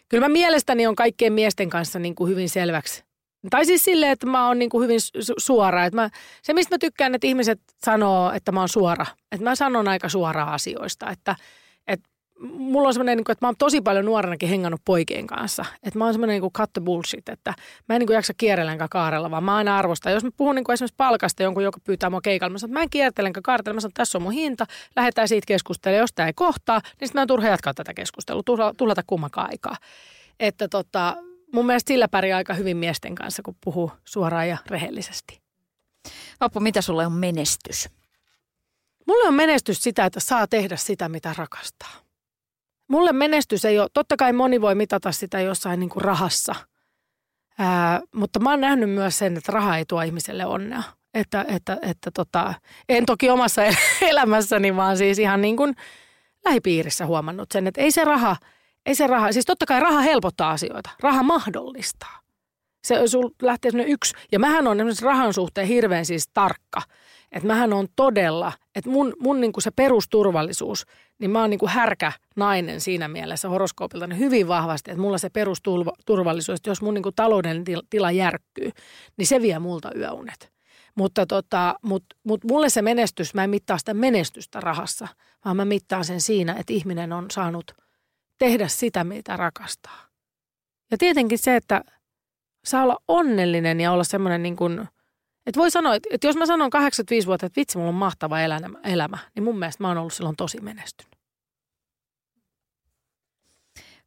[0.10, 3.09] kyllä mä mielestäni on kaikkien miesten kanssa niin kuin hyvin selväksi
[3.50, 5.86] tai siis silleen, että mä oon niin kuin hyvin su- suora.
[5.86, 6.10] Että mä,
[6.42, 9.06] se, mistä mä tykkään, että ihmiset sanoo, että mä oon suora.
[9.32, 11.10] Että mä sanon aika suoraa asioista.
[11.10, 11.36] Että,
[11.88, 12.10] että
[12.40, 15.66] mulla on semmoinen, niin että mä oon tosi paljon nuorenakin hengannut poikien kanssa.
[15.84, 17.54] Että mä oon semmoinen niin cut the bullshit, että
[17.90, 20.14] mä en niin kuin jaksa kierrellä enkä kaarella, vaan mä aina arvostan.
[20.14, 22.80] Jos mä puhun niin kuin esimerkiksi palkasta jonkun, joka pyytää mua keikalla, mä sanon, että
[22.80, 23.74] mä en kiertele enkä kaartele.
[23.74, 24.66] Mä sanon, että tässä on mun hinta,
[24.96, 26.02] lähdetään siitä keskustelemaan.
[26.02, 28.44] Jos tämä ei kohtaa, niin sitten mä en turha jatkaa tätä keskustelua,
[28.78, 29.76] tuhlata kummakaan aikaa.
[30.40, 31.16] Että tota,
[31.54, 35.42] mun mielestä sillä pärjää aika hyvin miesten kanssa, kun puhuu suoraan ja rehellisesti.
[36.42, 37.90] Vappu, mitä sulle on menestys?
[39.08, 41.94] Mulle on menestys sitä, että saa tehdä sitä, mitä rakastaa.
[42.88, 46.56] Mulle menestys ei ole, totta kai moni voi mitata sitä jossain niin kuin rahassa,
[47.62, 50.84] Ää, mutta mä oon nähnyt myös sen, että raha ei tuo ihmiselle onnea.
[51.14, 52.54] Että, että, että tota,
[52.90, 53.62] en toki omassa
[54.02, 55.76] elämässäni, vaan siis ihan niin kuin
[56.46, 58.36] lähipiirissä huomannut sen, että ei se raha–
[58.90, 60.90] ei se raha, siis totta kai raha helpottaa asioita.
[61.00, 62.20] Raha mahdollistaa.
[62.84, 66.82] Se sul lähtee semmoinen yksi, ja mähän on esimerkiksi rahan suhteen hirveän siis tarkka.
[67.32, 70.86] Että mähän on todella, että mun, mun niinku se perusturvallisuus,
[71.20, 75.30] niin mä oon niinku härkä nainen siinä mielessä horoskoopilta niin hyvin vahvasti, että mulla se
[75.30, 78.72] perusturvallisuus, että jos mun niinku talouden tila järkkyy,
[79.18, 80.52] niin se vie multa yöunet.
[80.96, 85.08] Mutta tota, mut, mut mulle se menestys, mä en mittaa sitä menestystä rahassa,
[85.46, 87.72] vaan mä mittaan sen siinä, että ihminen on saanut–
[88.40, 90.10] tehdä sitä, mitä rakastaa.
[90.92, 91.82] Ja tietenkin se, että
[92.66, 94.88] saa olla onnellinen ja olla semmoinen niin kuin,
[95.46, 98.80] että voi sanoa, että jos mä sanon 85 vuotta, että vitsi, mulla on mahtava elämä,
[98.84, 101.20] elämä, niin mun mielestä mä oon ollut silloin tosi menestynyt.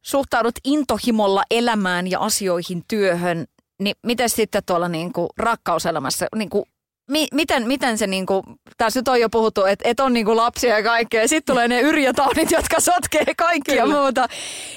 [0.01, 3.45] Suhtaudut intohimolla elämään ja asioihin, työhön,
[3.79, 6.65] niin miten sitten tuolla niin kuin rakkauselämässä, niin kuin
[7.11, 8.43] mi, miten, miten se niinku,
[8.77, 11.81] tässä nyt on jo puhuttu, että et on niinku lapsia ja kaikkea, sitten tulee ne
[11.81, 13.99] yrjötaunit, jotka sotkee kaikkia Kyllä.
[13.99, 14.27] muuta.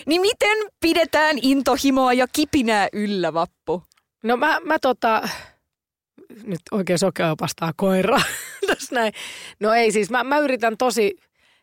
[0.07, 3.83] Niin miten pidetään intohimoa ja kipinää yllä, Vappu?
[4.22, 5.29] No mä, mä tota,
[6.43, 8.20] nyt oikein sokeopastaa koira
[8.66, 9.12] tässä näin.
[9.61, 11.16] No ei siis, mä, mä yritän tosi,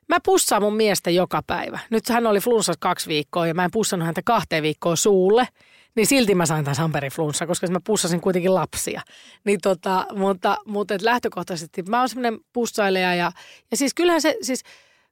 [0.09, 1.79] mä pussaan mun miestä joka päivä.
[1.89, 5.47] Nyt hän oli flunssassa kaksi viikkoa ja mä en pussannut häntä kahteen viikkoon suulle–
[5.95, 9.01] niin silti mä sain tämän Samperin flunssa, koska mä pussasin kuitenkin lapsia.
[9.43, 13.31] Niin tota, mutta, mutta lähtökohtaisesti mä oon semmoinen pussailija ja,
[13.71, 14.63] ja siis kyllähän se, siis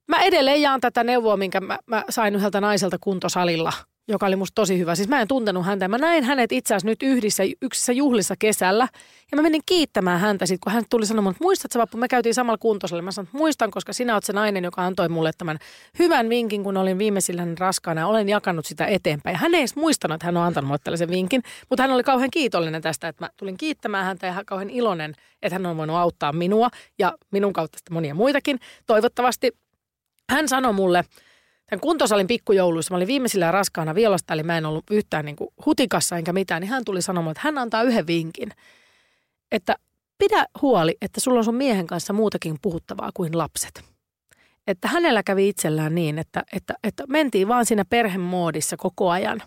[0.08, 3.74] mä edelleen jaan tätä neuvoa, minkä mä, mä sain yhdeltä naiselta kuntosalilla–
[4.12, 4.96] joka oli musta tosi hyvä.
[4.96, 5.88] Siis mä en tuntenut häntä.
[5.88, 8.88] Mä näin hänet itse asiassa nyt yhdessä, yksissä juhlissa kesällä.
[9.32, 12.34] Ja mä menin kiittämään häntä sitten, kun hän tuli sanomaan, että muistatko Vappu, me käytiin
[12.34, 13.06] samalla kuntosalilla.
[13.06, 15.58] Mä sanoin, että muistan, koska sinä olet se nainen, joka antoi mulle tämän
[16.00, 18.08] hyvän vinkin, kun olin viimeisillä raskaana.
[18.08, 19.36] Olen jakanut sitä eteenpäin.
[19.36, 21.44] Hän ei edes muistanut, että hän on antanut mulle tällaisen vinkin.
[21.70, 25.16] Mutta hän oli kauhean kiitollinen tästä, että mä tulin kiittämään häntä ja hän kauhean iloinen,
[25.42, 28.60] että hän on voinut auttaa minua ja minun kautta monia muitakin.
[28.86, 29.52] Toivottavasti
[30.30, 31.04] hän sanoi mulle,
[31.72, 35.50] tämän kuntosalin pikkujouluissa, mä olin viimeisillä raskaana violasta, eli mä en ollut yhtään niin kuin
[35.66, 38.52] hutikassa enkä mitään, niin hän tuli sanomaan, että hän antaa yhden vinkin,
[39.52, 39.76] että
[40.18, 43.84] pidä huoli, että sulla on sun miehen kanssa muutakin puhuttavaa kuin lapset.
[44.68, 49.42] Että hänellä kävi itsellään niin, että, että, että mentiin vaan siinä perhemoodissa koko ajan.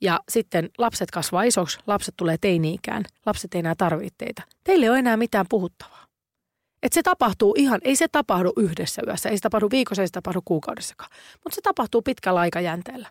[0.00, 4.42] Ja sitten lapset kasvaa isoksi, lapset tulee teini-ikään, lapset ei enää tarvitse teitä.
[4.64, 6.01] Teille ei ole enää mitään puhuttavaa.
[6.82, 10.12] Että se tapahtuu ihan, ei se tapahdu yhdessä yössä, ei se tapahdu viikossa, ei se
[10.12, 11.10] tapahdu kuukaudessakaan.
[11.44, 13.08] Mutta se tapahtuu pitkällä aikajänteellä.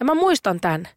[0.00, 0.88] Ja mä muistan tämän.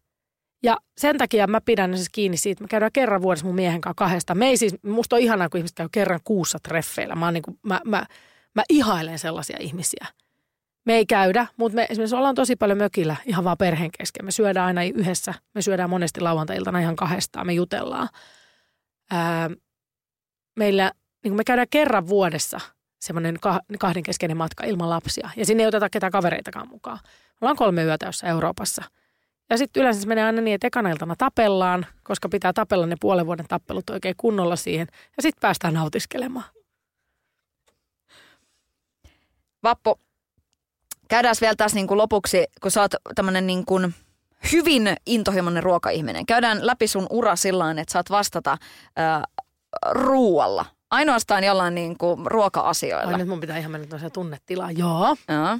[0.62, 3.94] Ja sen takia mä pidän siis kiinni siitä, mä käydään kerran vuodessa mun miehen kanssa
[3.94, 4.34] kahdesta.
[4.34, 7.14] Me ei siis, musta on ihanaa, kun ihmiset käy kerran kuussa treffeillä.
[7.14, 8.06] Mä, niin kuin, mä, mä,
[8.54, 10.06] mä ihailen sellaisia ihmisiä.
[10.84, 14.24] Me ei käydä, mutta me esimerkiksi ollaan tosi paljon mökillä ihan vaan perheen kesken.
[14.24, 15.34] Me syödään aina yhdessä.
[15.54, 17.46] Me syödään monesti lauantai-iltana ihan kahdestaan.
[17.46, 18.08] Me jutellaan.
[19.10, 19.50] Ää,
[20.56, 20.92] meillä
[21.24, 22.60] niin me käydään kerran vuodessa
[23.00, 23.38] semmoinen
[23.78, 25.30] kahden keskeinen matka ilman lapsia.
[25.36, 26.98] Ja sinne ei oteta ketään kavereitakaan mukaan.
[27.40, 28.82] Ollaan kolme yötä jossain Euroopassa.
[29.50, 32.96] Ja sitten yleensä se menee aina niin, että ekana iltana tapellaan, koska pitää tapella ne
[33.00, 34.86] puolen vuoden tappelut oikein kunnolla siihen.
[35.16, 36.44] Ja sitten päästään nautiskelemaan.
[39.62, 39.98] Vappo,
[41.08, 43.94] käydään vielä taas niin kuin lopuksi, kun sä oot tämmöinen niin kuin
[44.52, 46.26] hyvin intohimoinen ruokaihminen.
[46.26, 49.22] Käydään läpi sun ura sillä että saat vastata äh,
[49.90, 53.12] ruualla Ainoastaan jollain niin kuin ruoka-asioilla.
[53.12, 54.78] Ai nyt mun pitää ihan mennä tuollaiseen tunnetilaan.
[54.78, 55.16] Joo.
[55.28, 55.58] Joo.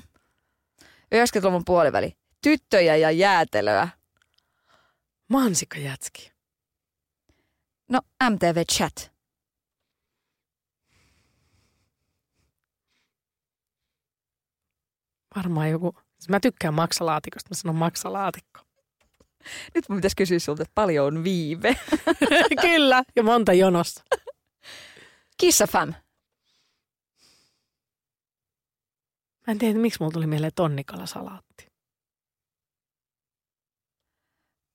[1.14, 2.16] 90-luvun puoliväli.
[2.42, 3.88] Tyttöjä ja jäätelöä.
[5.28, 6.32] Mansikkajätski.
[7.88, 9.12] No, MTV Chat.
[15.36, 18.60] Varmaan joku, siis mä tykkään maksalaatikosta, mä sanon maksalaatikko.
[19.74, 21.76] Nyt mun pitäisi kysyä sulta, että paljon on viive.
[22.60, 24.04] Kyllä, ja monta jonossa.
[25.38, 25.94] Kissa fam.
[29.46, 31.66] Mä en tiedä, miksi mulla tuli mieleen tonnikalasalaatti.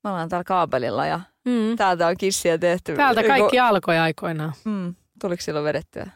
[0.03, 1.75] Me ollaan täällä kaapelilla ja Mm.
[1.77, 2.95] täältä on kissiä tehty.
[2.95, 4.53] Täältä kaikki alkoi aikoinaan.
[4.65, 4.95] Mm.
[5.21, 6.07] Tuliko silloin vedettyä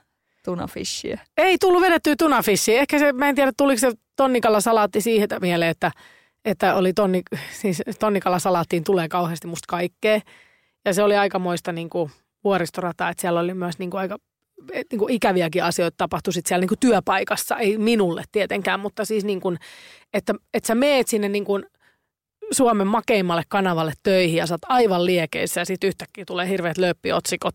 [0.45, 1.19] tunafishia?
[1.37, 2.77] Ei tullut vedettyä tunafissi.
[2.77, 5.91] Ehkä se, mä en tiedä, tuliko se tonnikalasalaatti siihen mieleen, että,
[6.45, 7.21] että oli tonni,
[7.51, 10.19] siis tonnikalasalaattiin tulee kauheasti musta kaikkea.
[10.85, 12.11] Ja se oli aikamoista niin kuin
[12.43, 14.17] vuoristorataa, että siellä oli myös niin kuin aika
[14.91, 17.57] niin kuin ikäviäkin asioita tapahtui sit siellä niin kuin työpaikassa.
[17.57, 19.57] Ei minulle tietenkään, mutta siis niin kuin,
[20.13, 21.65] että, että sä meet sinne niin kuin
[22.51, 27.53] Suomen makeimmalle kanavalle töihin ja sä oot aivan liekeissä ja sitten yhtäkkiä tulee hirveät löppiotsikot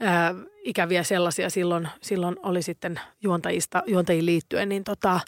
[0.00, 5.20] ää, ikäviä sellaisia silloin, silloin oli sitten juontajista, juontajiin liittyen, niin tota,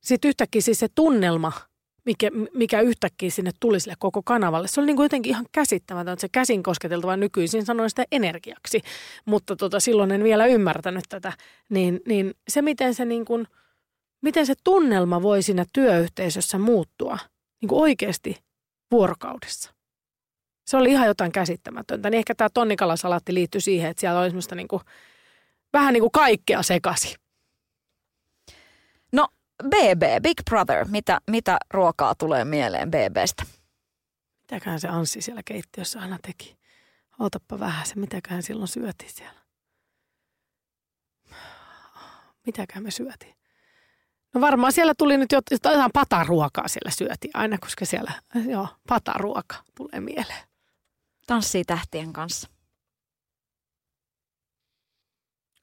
[0.00, 1.52] sitten yhtäkkiä siis se tunnelma,
[2.08, 6.12] mikä, mikä yhtäkkiä sinne tuli sille koko kanavalle, se oli niin kuin jotenkin ihan käsittämätöntä,
[6.12, 8.80] että se käsin kosketeltava nykyisin sanoin sitä energiaksi,
[9.24, 11.32] mutta tota, silloin en vielä ymmärtänyt tätä,
[11.68, 13.46] niin, niin se miten se, niin kuin,
[14.20, 17.18] miten se tunnelma voi siinä työyhteisössä muuttua
[17.60, 18.36] niin kuin oikeasti
[18.90, 19.74] vuorokaudessa.
[20.66, 22.10] Se oli ihan jotain käsittämätöntä.
[22.10, 24.80] Niin ehkä tämä tonnikalasalaatti liittyi siihen, että siellä oli semmoista niinku,
[25.72, 27.16] vähän niin kuin kaikkea sekasi.
[29.64, 30.86] BB, Big Brother.
[30.88, 33.42] Mitä, mitä ruokaa tulee mieleen BBstä?
[34.40, 36.58] Mitäköhän se Anssi siellä keittiössä aina teki?
[37.18, 39.40] Ootappa vähän se, mitäköhän silloin syötiin siellä.
[42.46, 43.34] Mitäköhän me syötiin?
[44.34, 48.12] No varmaan siellä tuli nyt jotain pataruokaa siellä syötiin aina, koska siellä,
[48.48, 50.48] joo, pataruoka tulee mieleen.
[51.26, 52.48] Tanssii tähtien kanssa.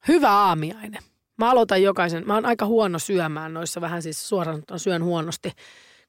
[0.08, 1.04] Hyvä aamiainen.
[1.38, 5.52] Mä aloitan jokaisen, mä oon aika huono syömään noissa, vähän siis suoraan syön huonosti.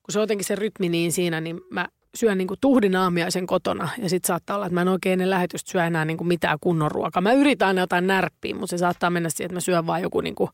[0.03, 3.47] Kun se on jotenkin se rytmi niin siinä, niin mä syön niin kuin tuhdin aamiaisen
[3.47, 6.29] kotona ja sitten saattaa olla, että mä en oikein ennen lähetystä syö enää niin kuin
[6.29, 7.21] mitään kunnon ruokaa.
[7.21, 10.21] Mä yritän aina jotain närppiä, mutta se saattaa mennä siihen, että mä syön vaan joku
[10.21, 10.51] niin kuin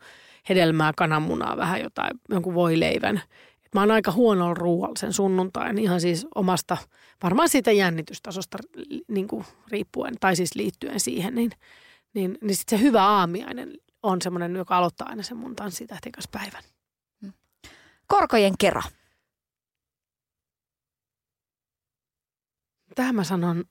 [0.49, 3.21] hedelmää, kananmunaa, vähän jotain, jonkun voileivän.
[3.75, 6.77] Mä oon aika huonolla ruoalla sen sunnuntain, ihan siis omasta,
[7.23, 8.59] varmaan siitä jännitystasosta
[9.09, 11.51] niin kuin riippuen, tai siis liittyen siihen, niin,
[12.15, 16.31] niin, niin sitten se hyvä aamiainen on semmoinen, joka aloittaa aina sen mun tanssitähtien kanssa
[16.33, 16.63] päivän.
[18.07, 18.83] Korkojen kera.
[22.95, 23.65] Tähän mä sanon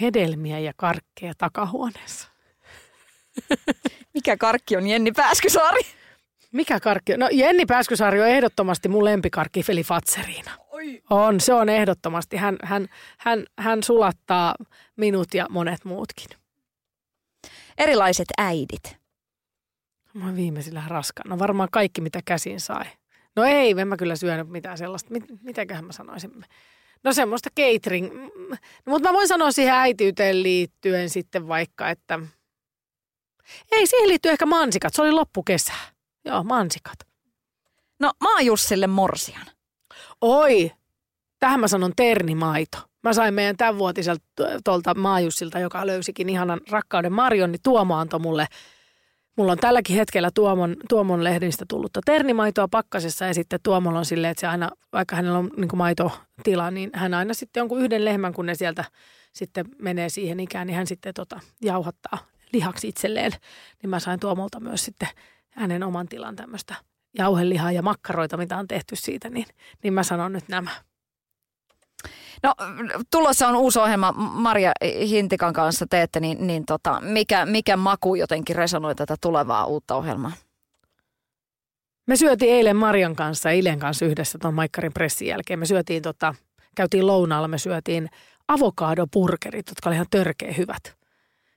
[0.00, 2.28] hedelmiä ja karkkeja takahuoneessa.
[4.14, 5.80] Mikä karkki on Jenni Pääskysaari?
[6.52, 7.16] Mikä karkki?
[7.16, 10.50] No Jenni Pääskysaari on ehdottomasti mun lempikarkki Feli Fatseriina.
[10.68, 11.02] Oi.
[11.10, 12.36] On, se on ehdottomasti.
[12.36, 12.88] Hän, hän,
[13.18, 14.54] hän, hän sulattaa
[14.96, 16.43] minut ja monet muutkin.
[17.78, 18.96] Erilaiset äidit.
[20.14, 21.34] Mä oon viimeisillä raskaana.
[21.34, 22.84] No varmaan kaikki, mitä käsin sai.
[23.36, 25.10] No ei, en mä kyllä syönyt mitään sellaista.
[25.10, 26.44] Mit, mitäköhän mä sanoisin?
[27.04, 28.12] No semmoista catering.
[28.48, 28.56] No,
[28.86, 32.20] mutta mä voin sanoa siihen äitiyteen liittyen sitten vaikka, että...
[33.72, 34.94] Ei, siihen liittyy ehkä mansikat.
[34.94, 35.84] Se oli loppukesää.
[36.24, 36.98] Joo, mansikat.
[38.00, 39.46] No, Maajussille morsian.
[40.20, 40.72] Oi,
[41.40, 42.78] tähän mä sanon ternimaito.
[43.04, 44.24] Mä sain meidän tämänvuotiselta
[44.64, 48.46] tuolta Maajussilta, joka löysikin ihanan rakkauden Marion, niin Tuomo antoi mulle.
[49.36, 54.30] Mulla on tälläkin hetkellä Tuomon, Tuomon lehdistä tullutta ternimaitoa pakkasessa ja sitten Tuomolla on silleen,
[54.30, 58.32] että se aina, vaikka hänellä on niin maitotila, niin hän aina sitten jonkun yhden lehmän,
[58.32, 58.84] kun ne sieltä
[59.32, 62.18] sitten menee siihen ikään, niin hän sitten tota, jauhattaa
[62.52, 63.32] lihaksi itselleen.
[63.82, 65.08] Niin mä sain Tuomolta myös sitten
[65.50, 66.74] hänen oman tilan tämmöistä
[67.18, 69.46] jauhelihaa ja makkaroita, mitä on tehty siitä, niin,
[69.82, 70.70] niin mä sanon nyt nämä.
[72.42, 72.54] No,
[73.10, 74.72] tulossa on uusi ohjelma Maria
[75.08, 80.32] Hintikan kanssa teette, niin, niin tota, mikä, mikä maku jotenkin resonoi tätä tulevaa uutta ohjelmaa?
[82.06, 85.58] Me syötiin eilen Marian kanssa ja Ilen kanssa yhdessä tuon Maikkarin pressin jälkeen.
[85.58, 86.34] Me syötiin tota,
[86.74, 88.10] käytiin lounaalla, me syötiin
[88.48, 90.96] avokadopurkerit, jotka oli ihan törkeä hyvät.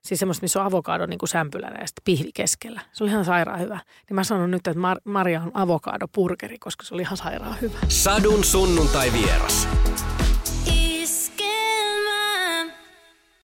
[0.02, 2.82] Siis semmoista, missä on avokado niin kuin sämpylänä ja sitten pihvi keskellä.
[2.94, 3.80] Se oli ihan sairaan hyvä.
[4.10, 7.78] Niin mä sanon nyt, että Mar- Maria on avokadopurkeri, koska se oli ihan sairaan hyvä.
[7.88, 9.68] Sadun sunnuntai vieras.